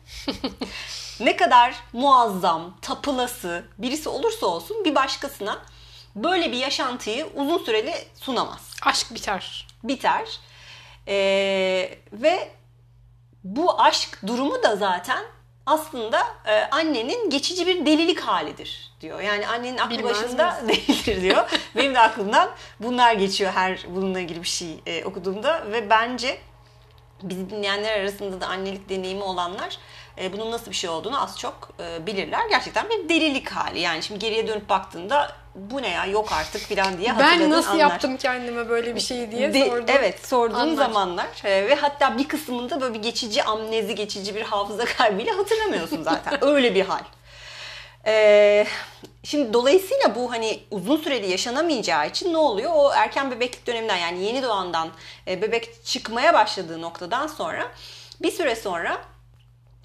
ne 1.19 1.35
kadar 1.35 1.75
muazzam, 1.93 2.77
tapılası 2.81 3.63
birisi 3.77 4.09
olursa 4.09 4.45
olsun 4.45 4.85
bir 4.85 4.95
başkasına 4.95 5.61
böyle 6.15 6.51
bir 6.51 6.57
yaşantıyı 6.57 7.27
uzun 7.35 7.57
süreli 7.57 7.93
sunamaz. 8.15 8.73
Aşk 8.81 9.13
biter. 9.13 9.67
Biter. 9.83 10.39
Ee, 11.07 11.97
ve 12.13 12.49
bu 13.43 13.81
aşk 13.81 14.27
durumu 14.27 14.63
da 14.63 14.75
zaten 14.75 15.23
aslında 15.65 16.23
e, 16.45 16.61
annenin 16.71 17.29
geçici 17.29 17.67
bir 17.67 17.85
delilik 17.85 18.19
halidir 18.19 18.91
diyor. 19.01 19.21
Yani 19.21 19.47
annenin 19.47 19.77
aklı 19.77 19.97
Bilmez 19.97 20.23
başında 20.23 20.61
miyiz? 20.61 20.87
değildir 20.87 21.21
diyor. 21.21 21.49
Benim 21.75 21.95
de 21.95 21.99
aklımdan 21.99 22.49
bunlar 22.79 23.13
geçiyor 23.13 23.51
her 23.51 23.85
bununla 23.89 24.19
ilgili 24.19 24.41
bir 24.43 24.47
şey 24.47 24.79
e, 24.85 25.05
okuduğumda 25.05 25.71
ve 25.71 25.89
bence 25.89 26.37
bizi 27.23 27.49
dinleyenler 27.49 27.99
arasında 27.99 28.41
da 28.41 28.47
annelik 28.47 28.89
deneyimi 28.89 29.23
olanlar 29.23 29.77
e, 30.21 30.33
bunun 30.33 30.51
nasıl 30.51 30.71
bir 30.71 30.75
şey 30.75 30.89
olduğunu 30.89 31.23
az 31.23 31.39
çok 31.39 31.69
e, 31.79 32.05
bilirler. 32.05 32.49
Gerçekten 32.49 32.89
bir 32.89 33.09
delilik 33.09 33.49
hali. 33.49 33.79
Yani 33.79 34.03
şimdi 34.03 34.19
geriye 34.19 34.47
dönüp 34.47 34.69
baktığında 34.69 35.42
bu 35.55 35.81
ne 35.81 35.89
ya 35.89 36.05
yok 36.05 36.31
artık 36.31 36.61
filan 36.61 36.97
diye 36.97 37.09
hatırladığın 37.11 37.39
Ben 37.39 37.49
nasıl 37.51 37.69
anlar. 37.71 37.79
yaptım 37.79 38.17
kendime 38.17 38.69
böyle 38.69 38.95
bir 38.95 38.99
şey 38.99 39.31
diye 39.31 39.53
De, 39.53 39.67
sordum. 39.69 39.85
Evet 39.87 40.27
sorduğun 40.27 40.55
anlar. 40.55 40.75
zamanlar 40.75 41.27
e, 41.43 41.67
ve 41.69 41.75
hatta 41.75 42.17
bir 42.17 42.27
kısmında 42.27 42.81
böyle 42.81 42.93
bir 42.93 43.01
geçici 43.01 43.43
amnezi 43.43 43.95
geçici 43.95 44.35
bir 44.35 44.41
hafıza 44.41 44.85
kaybıyla 44.97 45.37
hatırlamıyorsun 45.37 46.03
zaten. 46.03 46.43
Öyle 46.47 46.75
bir 46.75 46.85
hal. 46.85 47.01
Ee, 48.05 48.65
şimdi 49.23 49.53
dolayısıyla 49.53 50.15
bu 50.15 50.31
hani 50.31 50.59
uzun 50.71 50.97
süreli 50.97 51.31
yaşanamayacağı 51.31 52.07
için 52.07 52.33
ne 52.33 52.37
oluyor? 52.37 52.71
O 52.75 52.91
erken 52.93 53.31
bebeklik 53.31 53.67
döneminden 53.67 53.97
yani 53.97 54.23
yeni 54.23 54.43
doğandan 54.43 54.89
e, 55.27 55.41
bebek 55.41 55.85
çıkmaya 55.85 56.33
başladığı 56.33 56.81
noktadan 56.81 57.27
sonra 57.27 57.67
bir 58.21 58.31
süre 58.31 58.55
sonra 58.55 58.97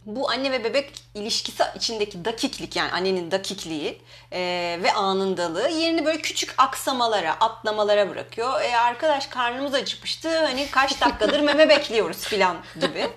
bu 0.09 0.31
anne 0.31 0.53
ve 0.53 0.65
bebek 0.65 0.93
ilişkisi 1.15 1.63
içindeki 1.77 2.25
dakiklik 2.25 2.77
yani 2.77 2.93
annenin 2.93 3.31
dakikliği 3.31 4.01
e, 4.33 4.41
ve 4.83 4.93
anındalığı 4.93 5.69
yerini 5.69 6.05
böyle 6.05 6.21
küçük 6.21 6.55
aksamalara, 6.59 7.33
atlamalara 7.41 8.11
bırakıyor. 8.11 8.61
E, 8.61 8.77
arkadaş 8.77 9.27
karnımız 9.27 9.75
acıkmıştı 9.75 10.45
hani 10.45 10.71
kaç 10.71 11.01
dakikadır 11.01 11.41
meme 11.41 11.69
bekliyoruz 11.69 12.19
filan 12.19 12.57
gibi. 12.81 13.11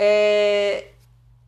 E, 0.00 0.06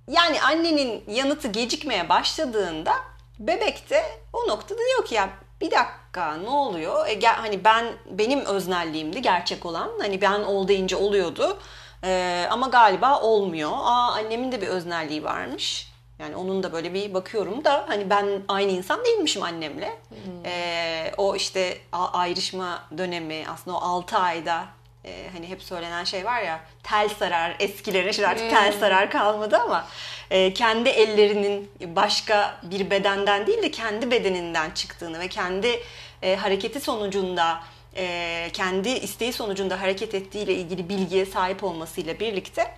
yani 0.09 0.42
annenin 0.42 1.05
yanıtı 1.09 1.48
gecikmeye 1.48 2.09
başladığında 2.09 2.94
bebek 3.38 3.90
de 3.90 4.02
o 4.33 4.48
noktada 4.48 4.79
diyor 4.79 5.05
ki 5.05 5.14
ya 5.14 5.29
bir 5.61 5.70
dakika 5.70 6.37
ne 6.37 6.50
oluyor? 6.50 7.07
E, 7.07 7.14
gel, 7.14 7.35
hani 7.35 7.64
ben 7.64 7.87
benim 8.11 8.44
öznelliğimdi 8.44 9.22
gerçek 9.22 9.66
olan. 9.66 9.90
Hani 10.00 10.20
ben 10.20 10.40
ol 10.40 10.68
deyince 10.68 10.96
oluyordu. 10.96 11.59
Ee, 12.07 12.47
ama 12.51 12.66
galiba 12.66 13.21
olmuyor. 13.21 13.71
Aa 13.73 14.12
annemin 14.12 14.53
de 14.53 14.61
bir 14.61 14.69
öznelliği 14.69 15.25
varmış. 15.25 15.88
Yani 16.19 16.37
onun 16.37 16.62
da 16.62 16.73
böyle 16.73 16.95
bir 16.95 17.14
bakıyorum 17.14 17.64
da 17.64 17.85
hani 17.88 18.11
ben 18.11 18.27
aynı 18.49 18.73
insan 18.73 19.05
değilmişim 19.05 19.42
annemle. 19.42 19.99
Hmm. 20.09 20.47
Ee, 20.47 21.12
o 21.16 21.37
işte 21.37 21.79
ayrışma 21.92 22.83
dönemi 22.99 23.45
aslında 23.49 23.77
o 23.77 23.81
6 23.81 24.19
ayda 24.19 24.64
e, 25.05 25.31
hani 25.33 25.49
hep 25.49 25.62
söylenen 25.62 26.05
şey 26.05 26.25
var 26.25 26.42
ya 26.42 26.61
tel 26.83 27.09
sarar 27.09 27.57
eskilerin 27.59 28.11
şimdi 28.11 28.29
artık 28.29 28.51
tel 28.51 28.73
hmm. 28.73 28.81
sarar 28.81 29.11
kalmadı 29.11 29.59
ama 29.59 29.87
e, 30.31 30.55
kendi 30.55 30.88
ellerinin 30.88 31.71
başka 31.87 32.61
bir 32.62 32.90
bedenden 32.90 33.47
değil 33.47 33.62
de 33.62 33.71
kendi 33.71 34.11
bedeninden 34.11 34.71
çıktığını 34.71 35.21
ve 35.21 35.29
kendi 35.29 35.83
e, 36.23 36.37
hareketi 36.37 36.81
sonucunda 36.81 37.61
e, 37.96 38.50
kendi 38.52 38.88
isteği 38.88 39.32
sonucunda 39.32 39.80
hareket 39.80 40.14
ettiğiyle 40.14 40.54
ilgili 40.54 40.88
bilgiye 40.88 41.26
sahip 41.26 41.64
olmasıyla 41.64 42.20
birlikte 42.20 42.74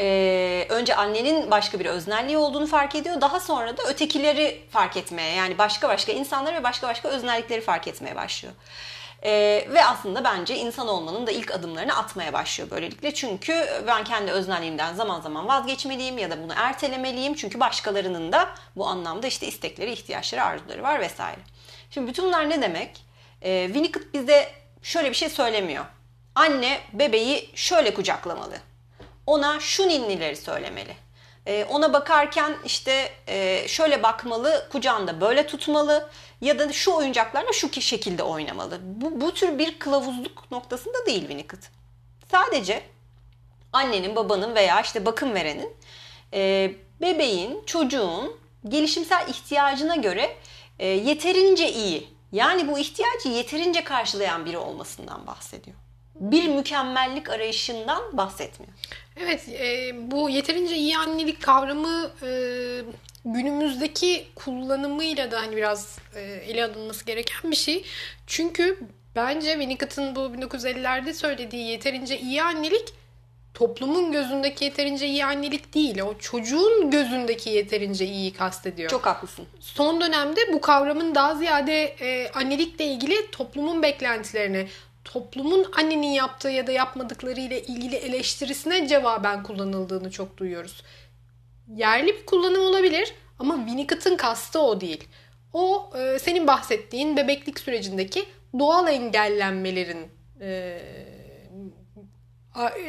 e, 0.00 0.66
önce 0.68 0.96
annenin 0.96 1.50
başka 1.50 1.80
bir 1.80 1.86
öznelliği 1.86 2.38
olduğunu 2.38 2.66
fark 2.66 2.94
ediyor. 2.94 3.20
Daha 3.20 3.40
sonra 3.40 3.76
da 3.76 3.82
ötekileri 3.82 4.62
fark 4.70 4.96
etmeye 4.96 5.34
yani 5.34 5.58
başka 5.58 5.88
başka 5.88 6.12
insanları 6.12 6.56
ve 6.56 6.64
başka 6.64 6.88
başka 6.88 7.08
öznellikleri 7.08 7.60
fark 7.60 7.88
etmeye 7.88 8.16
başlıyor. 8.16 8.54
E, 9.22 9.30
ve 9.70 9.84
aslında 9.84 10.24
bence 10.24 10.56
insan 10.56 10.88
olmanın 10.88 11.26
da 11.26 11.30
ilk 11.30 11.50
adımlarını 11.50 11.96
atmaya 11.96 12.32
başlıyor 12.32 12.70
böylelikle. 12.70 13.14
Çünkü 13.14 13.66
ben 13.86 14.04
kendi 14.04 14.30
öznelliğimden 14.30 14.94
zaman 14.94 15.20
zaman 15.20 15.48
vazgeçmeliyim 15.48 16.18
ya 16.18 16.30
da 16.30 16.42
bunu 16.42 16.52
ertelemeliyim. 16.56 17.34
Çünkü 17.34 17.60
başkalarının 17.60 18.32
da 18.32 18.48
bu 18.76 18.86
anlamda 18.86 19.26
işte 19.26 19.46
istekleri, 19.46 19.92
ihtiyaçları, 19.92 20.44
arzuları 20.44 20.82
var 20.82 21.00
vesaire. 21.00 21.40
Şimdi 21.90 22.10
bütün 22.10 22.24
bunlar 22.24 22.50
ne 22.50 22.62
demek? 22.62 23.09
E, 23.42 23.66
Winnicott 23.66 24.14
bize 24.14 24.48
şöyle 24.82 25.10
bir 25.10 25.14
şey 25.14 25.28
söylemiyor. 25.28 25.84
Anne 26.34 26.80
bebeği 26.92 27.50
şöyle 27.54 27.94
kucaklamalı. 27.94 28.56
Ona 29.26 29.60
şu 29.60 29.88
ninnileri 29.88 30.36
söylemeli. 30.36 30.96
E, 31.46 31.64
ona 31.64 31.92
bakarken 31.92 32.56
işte 32.64 33.12
e, 33.26 33.68
şöyle 33.68 34.02
bakmalı, 34.02 34.68
kucağında 34.72 35.20
böyle 35.20 35.46
tutmalı 35.46 36.10
ya 36.40 36.58
da 36.58 36.72
şu 36.72 36.92
oyuncaklarla 36.92 37.52
şu 37.52 37.80
şekilde 37.80 38.22
oynamalı. 38.22 38.78
Bu, 38.82 39.20
bu 39.20 39.34
tür 39.34 39.58
bir 39.58 39.78
kılavuzluk 39.78 40.50
noktasında 40.50 41.06
değil 41.06 41.20
Winnicott. 41.20 41.60
Sadece 42.30 42.82
annenin, 43.72 44.16
babanın 44.16 44.54
veya 44.54 44.80
işte 44.80 45.06
bakım 45.06 45.34
verenin 45.34 45.72
e, 46.34 46.72
bebeğin, 47.00 47.64
çocuğun 47.66 48.36
gelişimsel 48.68 49.28
ihtiyacına 49.28 49.96
göre 49.96 50.36
e, 50.78 50.86
yeterince 50.86 51.72
iyi 51.72 52.08
yani 52.32 52.68
bu 52.68 52.78
ihtiyacı 52.78 53.28
yeterince 53.28 53.84
karşılayan 53.84 54.46
biri 54.46 54.58
olmasından 54.58 55.26
bahsediyor. 55.26 55.76
Bir 56.14 56.48
mükemmellik 56.48 57.30
arayışından 57.30 58.16
bahsetmiyor. 58.16 58.72
Evet, 59.16 59.48
e, 59.48 59.90
bu 60.10 60.30
yeterince 60.30 60.76
iyi 60.76 60.98
annelik 60.98 61.42
kavramı 61.42 62.10
e, 62.22 62.30
günümüzdeki 63.24 64.28
kullanımıyla 64.34 65.30
da 65.30 65.40
hani 65.40 65.56
biraz 65.56 65.98
e, 66.14 66.20
ele 66.20 66.64
alınması 66.64 67.04
gereken 67.04 67.50
bir 67.50 67.56
şey. 67.56 67.84
Çünkü 68.26 68.78
bence 69.16 69.50
Winnicott'ın 69.50 70.16
bu 70.16 70.20
1950'lerde 70.20 71.12
söylediği 71.12 71.66
yeterince 71.66 72.20
iyi 72.20 72.42
annelik 72.42 72.94
toplumun 73.54 74.12
gözündeki 74.12 74.64
yeterince 74.64 75.06
iyi 75.06 75.24
annelik 75.24 75.74
değil. 75.74 76.00
O 76.00 76.18
çocuğun 76.18 76.90
gözündeki 76.90 77.50
yeterince 77.50 78.06
iyi 78.06 78.32
kastediyor. 78.32 78.90
Çok 78.90 79.06
haklısın. 79.06 79.46
Son 79.60 80.00
dönemde 80.00 80.40
bu 80.52 80.60
kavramın 80.60 81.14
daha 81.14 81.34
ziyade 81.34 81.82
e, 81.82 82.30
annelikle 82.30 82.84
ilgili 82.84 83.30
toplumun 83.30 83.82
beklentilerini, 83.82 84.68
toplumun 85.04 85.66
annenin 85.78 86.12
yaptığı 86.12 86.50
ya 86.50 86.66
da 86.66 86.72
yapmadıkları 86.72 87.40
ile 87.40 87.62
ilgili 87.62 87.96
eleştirisine 87.96 88.88
cevaben 88.88 89.42
kullanıldığını 89.42 90.10
çok 90.10 90.36
duyuyoruz. 90.36 90.82
Yerli 91.76 92.06
bir 92.06 92.26
kullanım 92.26 92.62
olabilir 92.62 93.14
ama 93.38 93.56
Winnicott'ın 93.56 94.16
kastı 94.16 94.60
o 94.60 94.80
değil. 94.80 95.08
O 95.52 95.90
e, 95.98 96.18
senin 96.18 96.46
bahsettiğin 96.46 97.16
bebeklik 97.16 97.60
sürecindeki 97.60 98.24
doğal 98.58 98.88
engellenmelerin 98.88 100.08
e, 100.40 100.80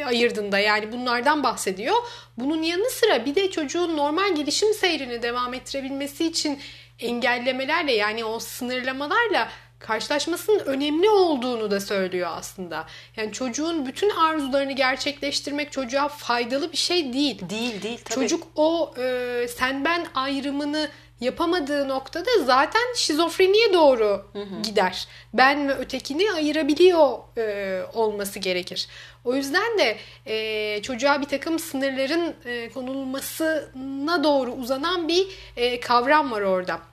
ayırdığında 0.05 0.59
yani 0.59 0.91
bunlardan 0.91 1.43
bahsediyor. 1.43 1.95
Bunun 2.37 2.61
yanı 2.61 2.89
sıra 2.89 3.25
bir 3.25 3.35
de 3.35 3.51
çocuğun 3.51 3.97
normal 3.97 4.35
gelişim 4.35 4.73
seyrini 4.73 5.21
devam 5.21 5.53
ettirebilmesi 5.53 6.25
için 6.25 6.59
engellemelerle 6.99 7.91
yani 7.91 8.25
o 8.25 8.39
sınırlamalarla 8.39 9.49
karşılaşmasının 9.79 10.59
önemli 10.59 11.09
olduğunu 11.09 11.71
da 11.71 11.79
söylüyor 11.79 12.29
aslında. 12.33 12.85
Yani 13.15 13.31
çocuğun 13.31 13.85
bütün 13.85 14.09
arzularını 14.09 14.71
gerçekleştirmek 14.71 15.71
çocuğa 15.71 16.07
faydalı 16.07 16.71
bir 16.71 16.77
şey 16.77 17.13
değil. 17.13 17.49
Değil 17.49 17.81
değil 17.81 17.99
tabii. 18.05 18.15
Çocuk 18.15 18.43
o 18.55 18.93
e, 18.97 19.47
sen 19.57 19.85
ben 19.85 20.07
ayrımını 20.15 20.89
yapamadığı 21.21 21.87
noktada 21.87 22.29
zaten 22.45 22.93
şizofreniye 22.95 23.73
doğru 23.73 24.25
hı 24.33 24.39
hı. 24.39 24.61
gider. 24.63 25.07
Ben 25.33 25.69
ve 25.69 25.73
ötekini 25.73 26.31
ayırabiliyor 26.31 27.17
e, 27.37 27.81
olması 27.93 28.39
gerekir. 28.39 28.87
O 29.23 29.35
yüzden 29.35 29.77
de 29.77 29.97
e, 30.25 30.81
çocuğa 30.81 31.21
bir 31.21 31.25
takım 31.25 31.59
sınırların 31.59 32.35
e, 32.45 32.69
konulmasına 32.69 34.23
doğru 34.23 34.51
uzanan 34.51 35.07
bir 35.07 35.27
e, 35.57 35.79
kavram 35.79 36.31
var 36.31 36.41
orada. 36.41 36.90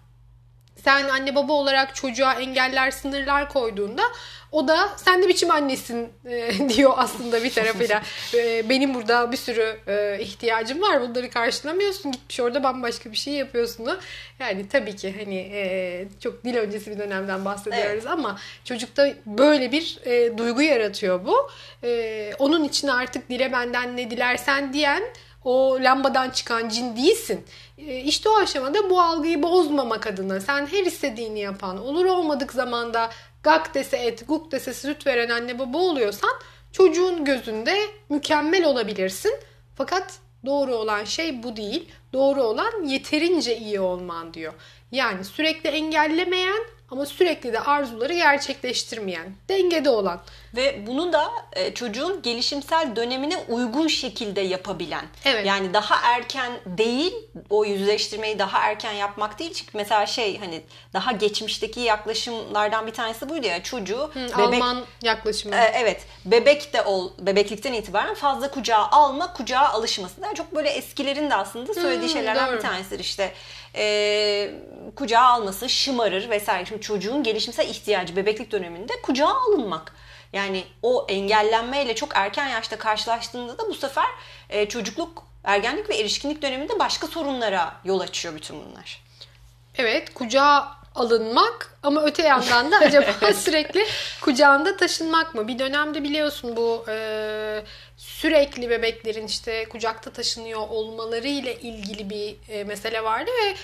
Sen 0.85 1.09
anne 1.09 1.35
baba 1.35 1.53
olarak 1.53 1.95
çocuğa 1.95 2.35
engeller, 2.35 2.91
sınırlar 2.91 3.49
koyduğunda 3.49 4.03
o 4.53 4.69
da 4.69 4.89
sen 4.97 5.23
de 5.23 5.29
biçim 5.29 5.51
annesin 5.51 6.09
e, 6.31 6.69
diyor 6.77 6.93
aslında 6.97 7.45
bir 7.45 7.51
tarafıyla. 7.51 8.03
E, 8.35 8.69
benim 8.69 8.95
burada 8.95 9.33
bir 9.33 9.37
sürü 9.37 9.77
e, 9.87 10.19
ihtiyacım 10.21 10.83
var. 10.83 11.01
Bunları 11.01 11.31
karşılamıyorsun. 11.31 12.13
Gitmiş 12.13 12.41
orada 12.41 12.63
bambaşka 12.63 13.13
bir 13.13 13.17
şey 13.17 13.35
yapıyorsun. 13.35 13.89
Yani 14.39 14.69
tabii 14.69 14.97
ki 14.97 15.15
hani 15.19 15.39
e, 15.39 16.09
çok 16.21 16.45
dil 16.45 16.57
öncesi 16.57 16.91
bir 16.91 16.99
dönemden 16.99 17.45
bahsediyoruz 17.45 17.93
evet. 17.93 18.07
ama 18.07 18.39
çocukta 18.65 19.09
böyle 19.27 19.73
bir 19.73 19.99
e, 20.05 20.39
duygu 20.39 20.63
yaratıyor 20.63 21.25
bu. 21.25 21.51
E, 21.85 22.33
onun 22.39 22.65
için 22.65 22.89
artık 22.89 23.29
dile 23.29 23.53
benden 23.53 23.97
ne 23.97 24.11
dilersen 24.11 24.73
diyen 24.73 25.03
o 25.45 25.79
lambadan 25.81 26.31
çıkan 26.31 26.69
cin 26.69 26.97
değilsin. 26.97 27.45
E, 27.79 27.97
işte 27.97 28.29
o 28.29 28.37
aşamada 28.37 28.91
bu 28.91 29.01
algıyı 29.01 29.43
bozmamak 29.43 30.07
adına 30.07 30.41
sen 30.41 30.67
her 30.67 30.85
istediğini 30.85 31.41
yapan, 31.41 31.87
olur 31.87 32.05
olmadık 32.05 32.53
zamanda 32.53 33.11
gak 33.43 33.75
dese 33.75 33.97
et, 33.97 34.29
guk 34.29 34.53
dese 34.53 34.75
süt 34.75 35.07
veren 35.07 35.29
anne 35.29 35.59
baba 35.59 35.79
oluyorsan 35.79 36.31
çocuğun 36.73 37.25
gözünde 37.25 37.79
mükemmel 38.09 38.65
olabilirsin. 38.65 39.33
Fakat 39.75 40.19
doğru 40.47 40.75
olan 40.75 41.05
şey 41.05 41.43
bu 41.43 41.57
değil. 41.57 41.89
Doğru 42.13 42.43
olan 42.43 42.85
yeterince 42.85 43.59
iyi 43.59 43.81
olman 43.81 44.35
diyor. 44.35 44.53
Yani 44.93 45.25
sürekli 45.25 45.69
engellemeyen 45.69 46.65
ama 46.91 47.07
sürekli 47.07 47.53
de 47.53 47.61
arzuları 47.61 48.13
gerçekleştirmeyen, 48.15 49.35
dengede 49.49 49.91
olan. 49.91 50.21
Ve 50.57 50.87
bunu 50.87 51.13
da 51.13 51.31
e, 51.53 51.75
çocuğun 51.75 52.23
gelişimsel 52.23 52.97
dönemine 52.97 53.37
uygun 53.37 53.87
şekilde 53.87 54.41
yapabilen. 54.41 55.05
Evet. 55.25 55.47
Yani 55.47 55.75
daha 55.75 56.15
erken 56.15 56.53
değil, 56.67 57.15
o 57.51 57.65
yüzleştirmeyi 57.65 58.39
daha 58.39 58.59
erken 58.59 58.93
yapmak 58.93 59.39
değil. 59.39 59.55
Çünkü 59.55 59.71
mesela 59.75 60.07
şey 60.07 60.39
hani 60.39 60.63
daha 60.93 61.13
geçmişteki 61.13 61.81
yaklaşımlardan 61.81 62.87
bir 62.87 62.93
tanesi 62.93 63.29
buydu 63.29 63.47
ya 63.47 63.63
çocuğu. 63.63 64.11
Hı, 64.15 64.21
bebek, 64.21 64.39
Alman 64.39 64.85
yaklaşımı. 65.03 65.55
E, 65.55 65.73
evet. 65.75 66.01
Bebek 66.25 66.73
de 66.73 66.83
ol, 66.83 67.11
bebeklikten 67.19 67.73
itibaren 67.73 68.15
fazla 68.15 68.51
kucağa 68.51 68.89
alma, 68.91 69.33
kucağa 69.33 69.69
alışması. 69.69 70.21
Yani 70.23 70.35
çok 70.35 70.55
böyle 70.55 70.69
eskilerin 70.69 71.31
de 71.31 71.35
aslında 71.35 71.75
söylediği 71.75 72.09
Hı, 72.09 72.13
şeylerden 72.13 72.49
doğru. 72.49 72.57
bir 72.57 72.63
tanesidir 72.63 72.99
işte 72.99 73.33
e, 73.75 74.51
kucağa 74.97 75.23
alması, 75.23 75.69
şımarır 75.69 76.31
vesaire. 76.31 76.67
Şimdi 76.67 76.81
çocuğun 76.81 77.23
gelişimsel 77.23 77.69
ihtiyacı 77.69 78.17
bebeklik 78.17 78.53
döneminde 78.53 78.93
kucağa 79.03 79.35
alınmak. 79.49 79.95
Yani 80.33 80.65
o 80.83 81.07
engellenmeyle 81.09 81.95
çok 81.95 82.09
erken 82.15 82.49
yaşta 82.49 82.79
karşılaştığında 82.79 83.59
da 83.59 83.69
bu 83.69 83.75
sefer 83.75 84.07
e, 84.51 84.69
çocukluk, 84.69 85.27
ergenlik 85.45 85.91
ve 85.91 85.97
erişkinlik 85.97 86.43
döneminde 86.43 86.79
başka 86.79 87.07
sorunlara 87.07 87.75
yol 87.85 88.01
açıyor 88.01 88.35
bütün 88.35 88.57
bunlar. 88.65 89.03
Evet, 89.79 90.15
kucağa 90.15 90.79
alınmak 90.95 91.79
ama 91.83 92.03
öte 92.03 92.23
yandan 92.23 92.73
da 92.73 92.77
acaba 92.77 93.13
sürekli 93.35 93.87
kucağında 94.21 94.77
taşınmak 94.77 95.35
mı? 95.35 95.49
Bir 95.49 95.59
dönemde 95.59 96.03
biliyorsun 96.03 96.57
bu 96.57 96.85
e, 96.89 97.63
sürekli 98.21 98.71
bebeklerin 98.71 99.27
işte 99.27 99.65
kucakta 99.69 100.13
taşınıyor 100.13 100.61
olmaları 100.61 101.29
ile 101.29 101.57
ilgili 101.57 102.11
bir 102.11 102.37
e, 102.49 102.65
mesele 102.65 103.05
vardı 103.05 103.31
ve 103.45 103.55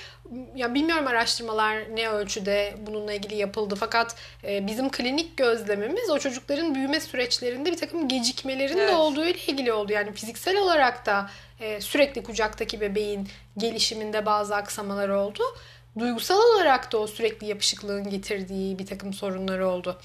ya 0.55 0.75
bilmiyorum 0.75 1.07
araştırmalar 1.07 1.97
ne 1.97 2.09
ölçüde 2.09 2.75
bununla 2.87 3.13
ilgili 3.13 3.35
yapıldı 3.35 3.75
fakat 3.81 4.17
e, 4.45 4.67
bizim 4.67 4.91
klinik 4.91 5.37
gözlemimiz 5.37 6.11
o 6.11 6.19
çocukların 6.19 6.75
büyüme 6.75 7.01
süreçlerinde 7.01 7.73
bir 7.73 7.77
takım 7.77 8.09
gecikmelerin 8.09 8.79
evet. 8.79 8.91
de 8.91 8.95
olduğu 8.95 9.25
ile 9.25 9.39
ilgili 9.39 9.73
oldu. 9.73 9.93
Yani 9.93 10.13
fiziksel 10.13 10.57
olarak 10.57 11.07
da 11.07 11.31
e, 11.61 11.81
sürekli 11.81 12.23
kucaktaki 12.23 12.81
bebeğin 12.81 13.29
gelişiminde 13.57 14.27
bazı 14.27 14.57
aksamalar 14.57 15.09
oldu. 15.09 15.43
Duygusal 15.99 16.39
olarak 16.55 16.93
da 16.93 16.99
o 16.99 17.07
sürekli 17.07 17.47
yapışıklığın 17.47 18.11
getirdiği 18.11 18.79
bir 18.79 18.87
takım 18.87 19.13
sorunlar 19.13 19.59
oldu. 19.59 19.99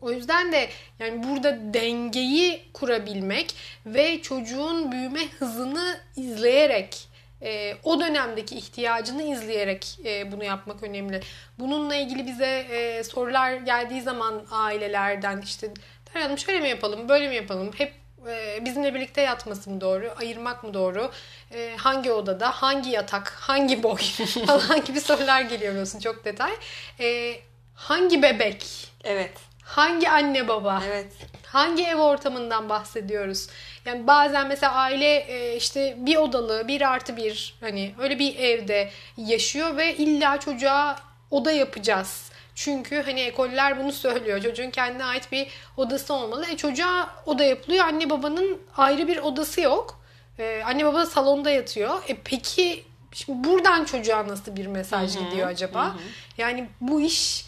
O 0.00 0.10
yüzden 0.10 0.52
de 0.52 0.68
yani 0.98 1.22
burada 1.22 1.74
dengeyi 1.74 2.62
kurabilmek 2.72 3.54
ve 3.86 4.22
çocuğun 4.22 4.92
büyüme 4.92 5.20
hızını 5.38 5.98
izleyerek 6.16 7.08
e, 7.42 7.76
o 7.84 8.00
dönemdeki 8.00 8.56
ihtiyacını 8.56 9.22
izleyerek 9.22 9.98
e, 10.04 10.32
bunu 10.32 10.44
yapmak 10.44 10.82
önemli. 10.82 11.20
Bununla 11.58 11.94
ilgili 11.96 12.26
bize 12.26 12.66
e, 12.70 13.04
sorular 13.04 13.52
geldiği 13.52 14.02
zaman 14.02 14.46
ailelerden 14.50 15.40
işte 15.40 15.70
Hanım 16.14 16.38
şöyle 16.38 16.60
mi 16.60 16.68
yapalım, 16.68 17.08
böyle 17.08 17.28
mi 17.28 17.34
yapalım? 17.34 17.70
Hep 17.76 17.92
e, 18.28 18.64
bizimle 18.64 18.94
birlikte 18.94 19.20
yatması 19.20 19.70
mı 19.70 19.80
doğru, 19.80 20.14
ayırmak 20.16 20.64
mı 20.64 20.74
doğru, 20.74 21.10
e, 21.54 21.76
hangi 21.76 22.12
odada, 22.12 22.50
hangi 22.50 22.90
yatak, 22.90 23.30
hangi 23.30 23.82
boy 23.82 23.96
falan 24.46 24.84
gibi 24.84 25.00
sorular 25.00 25.40
geliyor 25.40 25.70
biliyorsun 25.70 26.00
çok 26.00 26.24
detay. 26.24 26.52
E, 27.00 27.36
hangi 27.74 28.22
bebek? 28.22 28.66
Evet. 29.04 29.45
Hangi 29.66 30.10
anne 30.10 30.48
baba? 30.48 30.82
Evet. 30.86 31.12
Hangi 31.46 31.84
ev 31.84 31.96
ortamından 31.96 32.68
bahsediyoruz? 32.68 33.48
Yani 33.84 34.06
bazen 34.06 34.48
mesela 34.48 34.72
aile 34.72 35.16
e, 35.16 35.56
işte 35.56 35.94
bir 35.98 36.16
odalı, 36.16 36.68
bir 36.68 36.80
artı 36.80 37.16
bir 37.16 37.54
hani 37.60 37.94
öyle 37.98 38.18
bir 38.18 38.38
evde 38.38 38.90
yaşıyor 39.16 39.76
ve 39.76 39.96
illa 39.96 40.40
çocuğa 40.40 40.96
oda 41.30 41.52
yapacağız. 41.52 42.30
Çünkü 42.54 43.02
hani 43.02 43.20
ekoller 43.20 43.78
bunu 43.78 43.92
söylüyor. 43.92 44.40
Çocuğun 44.40 44.70
kendine 44.70 45.04
ait 45.04 45.32
bir 45.32 45.48
odası 45.76 46.14
olmalı. 46.14 46.46
E 46.52 46.56
çocuğa 46.56 47.10
oda 47.26 47.44
yapılıyor. 47.44 47.84
Anne 47.84 48.10
babanın 48.10 48.62
ayrı 48.76 49.08
bir 49.08 49.18
odası 49.18 49.60
yok. 49.60 50.00
Ee, 50.38 50.62
anne 50.66 50.84
baba 50.84 51.06
salonda 51.06 51.50
yatıyor. 51.50 52.02
E 52.08 52.16
peki 52.24 52.84
şimdi 53.12 53.48
buradan 53.48 53.84
çocuğa 53.84 54.28
nasıl 54.28 54.56
bir 54.56 54.66
mesaj 54.66 55.16
Hı-hı. 55.16 55.24
gidiyor 55.24 55.48
acaba? 55.48 55.84
Hı-hı. 55.86 55.98
Yani 56.38 56.68
bu 56.80 57.00
iş 57.00 57.46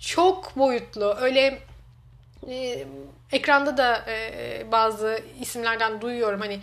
çok 0.00 0.56
boyutlu. 0.56 1.16
Öyle 1.20 1.58
e, 2.48 2.86
ekranda 3.32 3.76
da 3.76 4.04
e, 4.08 4.62
bazı 4.72 5.20
isimlerden 5.40 6.00
duyuyorum 6.00 6.40
hani 6.40 6.60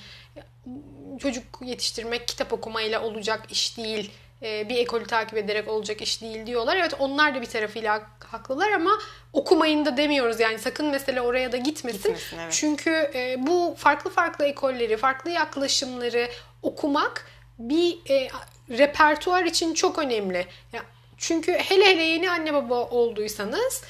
çocuk 1.20 1.44
yetiştirmek 1.62 2.28
kitap 2.28 2.54
okumayla 2.54 3.02
olacak 3.02 3.42
iş 3.50 3.78
değil 3.78 4.12
e, 4.44 4.70
bir 4.70 4.78
ekolü 4.78 5.08
takip 5.08 5.38
ederek 5.38 5.68
olacak 5.68 6.02
iş 6.02 6.22
değil 6.22 6.46
diyorlar. 6.46 6.76
Evet 6.76 6.94
onlar 7.00 7.36
da 7.36 7.42
bir 7.42 7.46
tarafıyla 7.46 8.02
haklılar 8.20 8.72
ama 8.72 8.92
okumayın 9.34 9.86
da 9.86 9.98
demiyoruz 9.98 10.40
yani 10.40 10.60
sakın 10.60 10.86
mesele 10.86 11.22
oraya 11.22 11.52
da 11.52 11.58
gitmesin. 11.58 12.00
gitmesin 12.00 12.38
evet. 12.40 12.54
Çünkü 12.54 13.12
e, 13.16 13.36
bu 13.48 13.76
farklı 13.78 14.10
farklı 14.10 14.46
ekolleri, 14.46 14.98
farklı 14.98 15.32
yaklaşımları 15.32 16.30
okumak 16.62 17.28
bir 17.60 17.98
e, 18.10 18.30
repertuar 18.70 19.44
için 19.44 19.74
çok 19.74 20.00
önemli. 20.00 20.48
Ya, 20.74 20.82
çünkü 21.22 21.52
hele 21.52 21.86
hele 21.86 22.04
yeni 22.04 22.32
anne 22.32 22.54
baba 22.54 22.76
olduysanız 22.76 23.84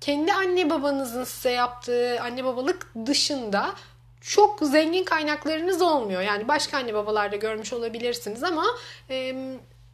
kendi 0.00 0.32
anne 0.32 0.70
babanızın 0.70 1.24
size 1.24 1.50
yaptığı 1.50 2.20
anne 2.20 2.44
babalık 2.44 2.86
dışında 3.06 3.74
çok 4.20 4.60
zengin 4.60 5.04
kaynaklarınız 5.04 5.82
olmuyor. 5.82 6.22
Yani 6.22 6.48
başka 6.48 6.78
anne 6.78 6.94
babalarda 6.94 7.36
görmüş 7.36 7.72
olabilirsiniz 7.72 8.42
ama 8.42 8.64
e, 9.10 9.16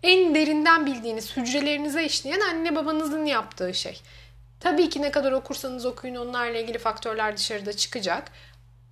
en 0.02 0.35
derinden 0.35 0.87
bildiğiniz 0.87 1.37
hücrelerinize 1.37 2.04
işleyen 2.04 2.40
anne 2.40 2.76
babanızın 2.76 3.24
yaptığı 3.24 3.74
şey. 3.74 4.00
Tabii 4.61 4.88
ki 4.88 5.02
ne 5.02 5.11
kadar 5.11 5.33
okursanız 5.33 5.87
okuyun 5.87 6.14
onlarla 6.14 6.59
ilgili 6.59 6.78
faktörler 6.78 7.37
dışarıda 7.37 7.72
çıkacak. 7.72 8.30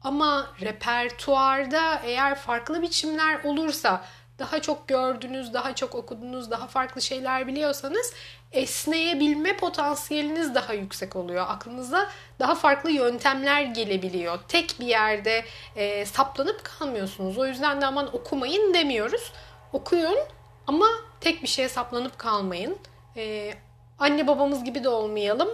Ama 0.03 0.53
repertuarda 0.61 2.03
eğer 2.05 2.35
farklı 2.35 2.83
biçimler 2.83 3.45
olursa 3.45 4.05
daha 4.43 4.63
çok 4.63 4.89
gördünüz, 4.89 5.55
daha 5.55 5.75
çok 5.75 5.95
okudunuz, 5.95 6.51
daha 6.51 6.67
farklı 6.67 7.03
şeyler 7.03 7.47
biliyorsanız 7.47 8.13
esneyebilme 8.53 9.57
potansiyeliniz 9.57 10.55
daha 10.55 10.73
yüksek 10.73 11.17
oluyor. 11.17 11.47
Aklınıza 11.49 12.11
daha 12.39 12.55
farklı 12.55 12.91
yöntemler 12.91 13.63
gelebiliyor. 13.63 14.39
Tek 14.49 14.77
bir 14.81 14.87
yerde 14.87 15.45
e, 15.77 16.07
saplanıp 16.07 16.65
kalmıyorsunuz. 16.65 17.39
O 17.39 17.47
yüzden 17.47 17.81
de 17.81 17.87
aman 17.87 18.17
okumayın 18.17 18.75
demiyoruz. 18.75 19.33
Okuyun 19.73 20.19
ama 20.67 20.87
tek 21.21 21.43
bir 21.43 21.49
şeye 21.49 21.69
saplanıp 21.69 22.19
kalmayın. 22.19 22.79
Ee, 23.17 23.55
anne 23.99 24.27
babamız 24.27 24.65
gibi 24.65 24.85
de 24.85 24.89
olmayalım. 24.89 25.49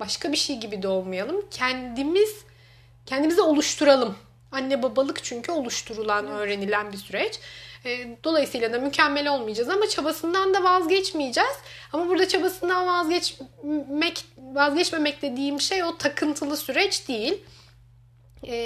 Başka 0.00 0.32
bir 0.32 0.36
şey 0.36 0.56
gibi 0.58 0.82
de 0.82 0.88
olmayalım. 0.88 1.44
Kendimiz 1.50 2.44
kendimizi 3.06 3.40
oluşturalım. 3.40 4.16
Anne 4.52 4.82
babalık 4.82 5.24
çünkü 5.24 5.52
oluşturulan, 5.52 6.26
öğrenilen 6.26 6.92
bir 6.92 6.96
süreç. 6.96 7.40
Ee, 7.84 8.16
dolayısıyla 8.24 8.72
da 8.72 8.78
mükemmel 8.78 9.28
olmayacağız 9.28 9.68
ama 9.68 9.88
çabasından 9.88 10.54
da 10.54 10.64
vazgeçmeyeceğiz. 10.64 11.56
Ama 11.92 12.08
burada 12.08 12.28
çabasından 12.28 12.86
vazgeçmek, 12.86 14.24
vazgeçmemek 14.38 15.22
dediğim 15.22 15.60
şey 15.60 15.84
o 15.84 15.98
takıntılı 15.98 16.56
süreç 16.56 17.08
değil 17.08 17.42
e, 18.46 18.56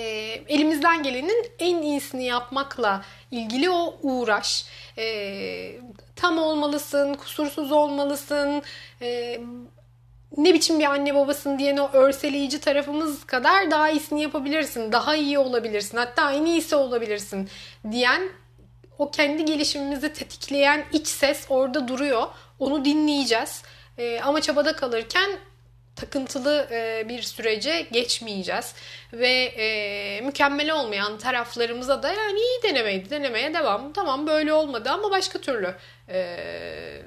elimizden 0.49 1.03
gelenin 1.03 1.47
en 1.59 1.83
iyisini 1.83 2.25
yapmakla 2.25 3.05
ilgili 3.31 3.71
o 3.71 3.99
uğraş. 4.03 4.65
E, 4.99 5.81
tam 6.17 6.39
olmalısın, 6.39 7.15
kusursuz 7.15 7.73
olmalısın, 7.73 8.63
e, 9.03 9.41
ne 10.37 10.55
biçim 10.55 10.79
bir 10.79 10.85
anne 10.85 11.15
babasın 11.15 11.59
diyen 11.59 11.77
o 11.77 11.91
örseleyici 11.93 12.61
tarafımız 12.61 13.25
kadar 13.25 13.71
daha 13.71 13.91
iyisini 13.91 14.23
yapabilirsin, 14.23 14.93
daha 14.93 15.17
iyi 15.17 15.39
olabilirsin, 15.39 15.99
hatta 15.99 16.33
en 16.33 16.45
iyisi 16.45 16.77
olabilirsin 16.77 17.49
diyen 17.91 18.23
o 18.99 19.11
kendi 19.11 19.45
gelişimimizi 19.45 20.13
tetikleyen 20.13 20.85
iç 20.93 21.07
ses 21.07 21.47
orada 21.49 21.89
duruyor. 21.89 22.27
Onu 22.59 22.85
dinleyeceğiz. 22.85 23.63
E, 23.99 24.21
ama 24.21 24.41
çabada 24.41 24.77
kalırken 24.77 25.31
takıntılı 25.97 26.69
e, 26.71 27.09
bir 27.09 27.23
sürece 27.23 27.87
geçmeyeceğiz. 27.93 28.75
Ve 29.13 29.29
e, 29.45 30.21
mükemmel 30.21 30.71
olmayan 30.71 31.19
taraflarımıza 31.19 32.03
da 32.03 32.13
yani 32.13 32.39
iyi 32.41 32.63
denemeydi, 32.63 33.11
denemeye 33.11 33.55
devam. 33.55 33.93
Tamam 33.93 34.27
böyle 34.27 34.53
olmadı 34.53 34.91
ama 34.91 35.11
başka 35.11 35.39
türlü 35.39 35.75
e, 36.09 36.37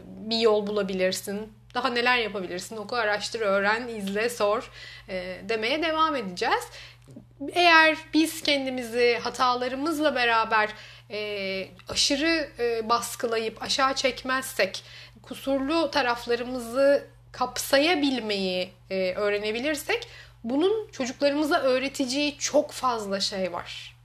bir 0.06 0.38
yol 0.39 0.67
bulabilirsin. 0.67 1.54
Daha 1.73 1.89
neler 1.89 2.17
yapabilirsin? 2.17 2.77
Oku, 2.77 2.95
araştır, 2.95 3.41
öğren, 3.41 3.88
izle, 3.88 4.30
sor 4.30 4.71
e, 5.10 5.38
demeye 5.49 5.84
devam 5.84 6.15
edeceğiz. 6.15 6.63
Eğer 7.54 7.97
biz 8.13 8.43
kendimizi 8.43 9.19
hatalarımızla 9.23 10.15
beraber 10.15 10.69
e, 11.12 11.67
aşırı 11.89 12.50
e, 12.60 12.89
baskılayıp 12.89 13.63
aşağı 13.63 13.95
çekmezsek, 13.95 14.84
kusurlu 15.21 15.91
taraflarımızı 15.91 17.08
kapsayabilmeyi 17.32 18.69
e, 18.89 19.13
öğrenebilirsek 19.13 20.08
bunun 20.43 20.91
çocuklarımıza 20.91 21.60
öğreteceği 21.60 22.38
çok 22.38 22.71
fazla 22.71 23.19
şey 23.19 23.54
var. 23.54 23.95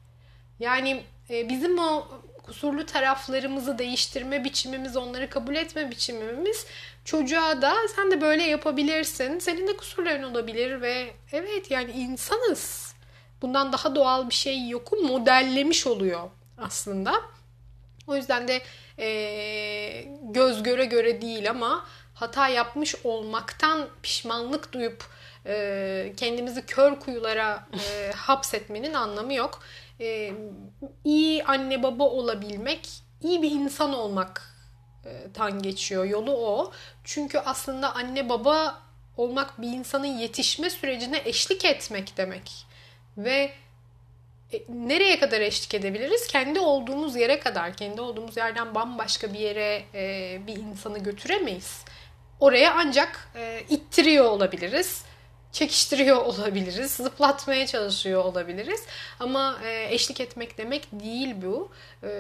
Yani 0.61 1.03
e, 1.31 1.49
bizim 1.49 1.79
o 1.79 2.09
kusurlu 2.43 2.87
taraflarımızı 2.87 3.79
değiştirme 3.79 4.45
biçimimiz, 4.45 4.97
onları 4.97 5.31
kabul 5.31 5.55
etme 5.55 5.91
biçimimiz 5.91 6.67
çocuğa 7.05 7.63
da 7.63 7.75
sen 7.97 8.11
de 8.11 8.21
böyle 8.21 8.43
yapabilirsin. 8.43 9.39
Senin 9.39 9.67
de 9.67 9.77
kusurların 9.77 10.23
olabilir 10.23 10.81
ve 10.81 11.11
evet 11.33 11.71
yani 11.71 11.91
insanız. 11.93 12.95
Bundan 13.43 13.73
daha 13.73 13.95
doğal 13.95 14.29
bir 14.29 14.35
şey 14.35 14.69
yoku 14.69 14.97
modellemiş 14.97 15.87
oluyor 15.87 16.31
aslında. 16.59 17.15
O 18.07 18.17
yüzden 18.17 18.49
de 18.49 18.63
e, 18.99 20.05
göz 20.23 20.63
göre 20.63 20.85
göre 20.85 21.23
değil 21.23 21.51
ama 21.51 21.87
hata 22.15 22.49
yapmış 22.49 22.95
olmaktan 23.05 23.89
pişmanlık 24.03 24.73
duyup 24.73 25.05
e, 25.47 26.13
kendimizi 26.17 26.67
kör 26.67 27.01
kuyulara 27.01 27.67
e, 27.73 28.13
hapsetmenin 28.17 28.95
anlamı 28.95 29.35
yok. 29.35 29.63
E, 30.01 30.33
iyi 31.05 31.45
anne 31.45 31.83
baba 31.83 32.05
olabilmek, 32.05 32.89
iyi 33.23 33.43
bir 33.43 33.51
insan 33.51 33.95
olmak 33.95 34.55
e, 35.05 35.33
tan 35.35 35.63
geçiyor. 35.63 36.05
Yolu 36.05 36.33
o. 36.33 36.73
Çünkü 37.05 37.39
aslında 37.39 37.95
anne 37.95 38.29
baba 38.29 38.83
olmak 39.17 39.61
bir 39.61 39.69
insanın 39.69 40.07
yetişme 40.07 40.71
sürecine 40.71 41.23
eşlik 41.25 41.65
etmek 41.65 42.17
demek. 42.17 42.67
Ve 43.17 43.53
nereye 44.69 45.19
kadar 45.19 45.41
eşlik 45.41 45.75
edebiliriz? 45.75 46.27
Kendi 46.27 46.61
olduğumuz 46.61 47.17
yere 47.17 47.41
kadar. 47.41 47.77
Kendi 47.77 48.01
olduğumuz 48.01 48.37
yerden 48.37 48.75
bambaşka 48.75 49.35
bir 49.35 49.39
yere 49.39 49.85
e, 49.95 50.41
bir 50.47 50.57
insanı 50.57 50.99
götüremeyiz. 50.99 51.85
Oraya 52.41 52.75
ancak 52.75 53.29
e, 53.35 53.63
ittiriyor 53.69 54.25
olabiliriz. 54.25 55.05
Çekiştiriyor 55.53 56.17
olabiliriz. 56.27 56.91
Zıplatmaya 56.91 57.67
çalışıyor 57.67 58.25
olabiliriz. 58.25 58.83
Ama 59.21 59.59
e, 59.65 59.95
eşlik 59.95 60.21
etmek 60.21 60.59
demek 60.59 60.89
değil 60.93 61.35
bu. 61.43 61.71
E, 62.03 62.11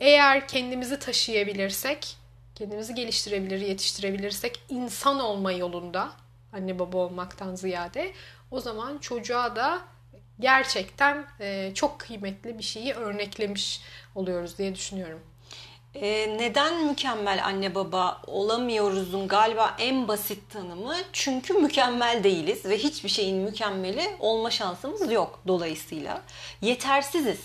eğer 0.00 0.48
kendimizi 0.48 0.98
taşıyabilirsek, 0.98 2.16
kendimizi 2.54 2.94
geliştirebilir, 2.94 3.60
yetiştirebilirsek 3.60 4.60
insan 4.68 5.20
olma 5.20 5.52
yolunda 5.52 6.12
anne 6.52 6.78
baba 6.78 6.98
olmaktan 6.98 7.54
ziyade 7.54 8.12
o 8.50 8.60
zaman 8.60 8.98
çocuğa 8.98 9.56
da 9.56 9.82
gerçekten 10.40 11.26
e, 11.40 11.74
çok 11.74 11.98
kıymetli 11.98 12.58
bir 12.58 12.62
şeyi 12.62 12.94
örneklemiş 12.94 13.80
oluyoruz 14.14 14.58
diye 14.58 14.74
düşünüyorum. 14.74 15.20
Ee, 16.02 16.38
neden 16.38 16.86
mükemmel 16.86 17.44
anne 17.44 17.74
baba 17.74 18.22
olamıyoruzun 18.26 19.28
galiba 19.28 19.76
en 19.78 20.08
basit 20.08 20.50
tanımı 20.50 20.94
çünkü 21.12 21.54
mükemmel 21.54 22.24
değiliz 22.24 22.64
ve 22.64 22.78
hiçbir 22.78 23.08
şeyin 23.08 23.36
mükemmeli 23.36 24.16
olma 24.20 24.50
şansımız 24.50 25.12
yok 25.12 25.40
dolayısıyla. 25.46 26.22
Yetersiziz. 26.62 27.40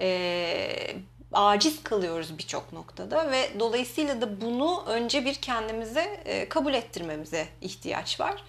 Ee, 0.00 0.96
aciz 1.32 1.82
kalıyoruz 1.82 2.38
birçok 2.38 2.72
noktada 2.72 3.30
ve 3.30 3.50
dolayısıyla 3.58 4.20
da 4.20 4.40
bunu 4.40 4.84
önce 4.86 5.24
bir 5.24 5.34
kendimize 5.34 6.22
e, 6.24 6.48
kabul 6.48 6.74
ettirmemize 6.74 7.48
ihtiyaç 7.60 8.20
var. 8.20 8.44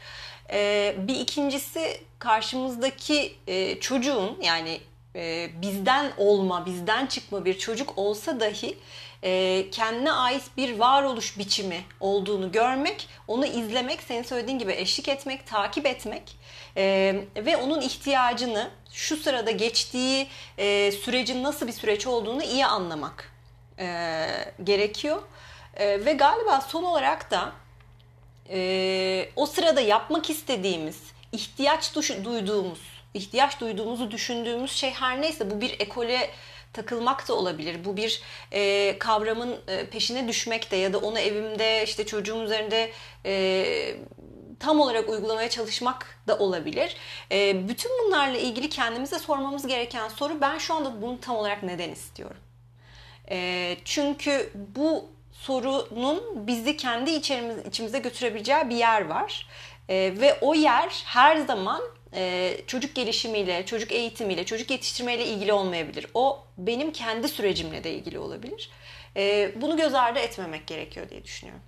E, 0.52 0.96
bir 0.98 1.16
ikincisi 1.16 2.02
karşımızdaki 2.20 3.36
e, 3.48 3.80
çocuğun 3.80 4.38
yani 4.44 4.80
e, 5.16 5.50
bizden 5.62 6.12
olma, 6.18 6.66
bizden 6.66 7.06
çıkma 7.06 7.46
bir 7.46 7.58
çocuk 7.58 7.98
olsa 7.98 8.40
dahi 8.40 8.78
e, 9.24 9.66
kendine 9.72 10.12
ait 10.12 10.44
bir 10.58 10.80
varoluş 10.80 11.38
biçimi 11.38 11.82
olduğunu 12.00 12.52
görmek, 12.52 13.08
onu 13.28 13.46
izlemek, 13.46 14.04
senin 14.04 14.24
söylediğin 14.24 14.60
gibi 14.60 14.72
eşlik 14.72 15.08
etmek, 15.08 15.48
takip 15.48 15.86
etmek 15.86 16.38
e, 16.78 17.16
ve 17.36 17.58
onun 17.58 17.82
ihtiyacını 17.82 18.70
şu 18.94 19.18
sırada 19.18 19.52
geçtiği 19.52 20.28
e, 20.58 20.92
sürecin 20.92 21.44
nasıl 21.44 21.68
bir 21.68 21.72
süreç 21.72 22.08
olduğunu 22.08 22.44
iyi 22.44 22.66
anlamak 22.66 23.32
e, 23.80 24.28
gerekiyor. 24.64 25.22
E, 25.76 26.06
ve 26.06 26.14
galiba 26.14 26.62
son 26.62 26.84
olarak 26.84 27.32
da 27.32 27.52
e, 28.50 29.30
o 29.36 29.46
sırada 29.46 29.82
yapmak 29.82 30.30
istediğimiz, 30.30 31.02
ihtiyaç 31.32 31.96
duyduğumuz, 32.24 32.80
ihtiyaç 33.14 33.60
duyduğumuzu 33.60 34.12
düşündüğümüz 34.12 34.72
şey 34.72 34.92
her 34.92 35.22
neyse 35.22 35.52
bu 35.52 35.62
bir 35.62 35.80
ekole 35.80 36.30
takılmak 36.74 37.28
da 37.28 37.34
olabilir. 37.34 37.86
Bu 37.86 37.98
bir 37.98 38.22
e, 38.52 38.96
kavramın 39.00 39.58
e, 39.68 39.86
peşine 39.90 40.28
düşmek 40.28 40.72
de 40.72 40.76
ya 40.76 40.94
da 40.94 40.98
onu 40.98 41.20
evimde 41.20 41.84
işte 41.84 42.06
çocuğum 42.06 42.44
üzerinde 42.44 42.92
e, 43.26 43.96
tam 44.60 44.80
olarak 44.80 45.10
uygulamaya 45.10 45.50
çalışmak 45.50 46.20
da 46.28 46.38
olabilir. 46.38 46.96
E, 47.32 47.68
bütün 47.68 47.92
bunlarla 48.04 48.38
ilgili 48.38 48.70
kendimize 48.70 49.20
sormamız 49.20 49.68
gereken 49.68 50.08
soru 50.08 50.42
ben 50.42 50.58
şu 50.58 50.74
anda 50.74 51.02
bunu 51.02 51.20
tam 51.20 51.36
olarak 51.36 51.64
neden 51.64 51.90
istiyorum? 51.90 52.42
E, 53.30 53.78
çünkü 53.86 54.52
bu 54.76 55.15
sorunun 55.40 56.48
bizi 56.48 56.78
kendi 56.78 57.12
içerimiz, 57.12 57.66
içimize 57.66 58.00
götürebileceği 58.00 58.70
bir 58.70 58.76
yer 58.76 59.06
var. 59.06 59.48
E, 59.90 59.96
ve 59.96 60.38
o 60.42 60.56
yer 60.56 61.04
her 61.06 61.38
zaman 61.38 61.82
e, 62.14 62.56
çocuk 62.68 62.96
gelişimiyle, 62.96 63.66
çocuk 63.66 63.92
eğitimiyle, 63.92 64.46
çocuk 64.46 64.72
yetiştirmeyle 64.72 65.26
ilgili 65.26 65.54
olmayabilir. 65.54 66.08
O 66.14 66.44
benim 66.58 66.92
kendi 66.92 67.28
sürecimle 67.28 67.84
de 67.84 67.92
ilgili 67.94 68.20
olabilir. 68.20 68.70
E, 69.18 69.52
bunu 69.56 69.78
göz 69.78 69.94
ardı 69.94 70.20
etmemek 70.20 70.68
gerekiyor 70.68 71.10
diye 71.10 71.24
düşünüyorum. 71.24 71.64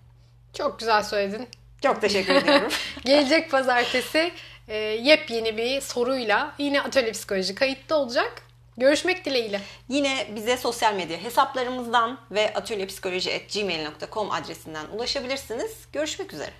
Çok 0.53 0.79
güzel 0.79 1.03
söyledin. 1.03 1.47
Çok 1.83 2.01
teşekkür 2.01 2.35
ediyorum. 2.35 2.71
Gelecek 3.05 3.51
pazartesi 3.51 4.31
e, 4.67 4.75
yepyeni 4.77 5.57
bir 5.57 5.81
soruyla 5.81 6.55
yine 6.57 6.81
Atölye 6.81 7.11
Psikoloji 7.11 7.55
kayıtta 7.55 7.95
olacak. 7.95 8.46
Görüşmek 8.77 9.25
dileğiyle. 9.25 9.61
Yine 9.89 10.27
bize 10.35 10.57
sosyal 10.57 10.93
medya 10.93 11.17
hesaplarımızdan 11.17 12.19
ve 12.31 12.53
atölyepsikoloji.gmail.com 12.53 14.31
adresinden 14.31 14.85
ulaşabilirsiniz. 14.87 15.71
Görüşmek 15.93 16.33
üzere. 16.33 16.53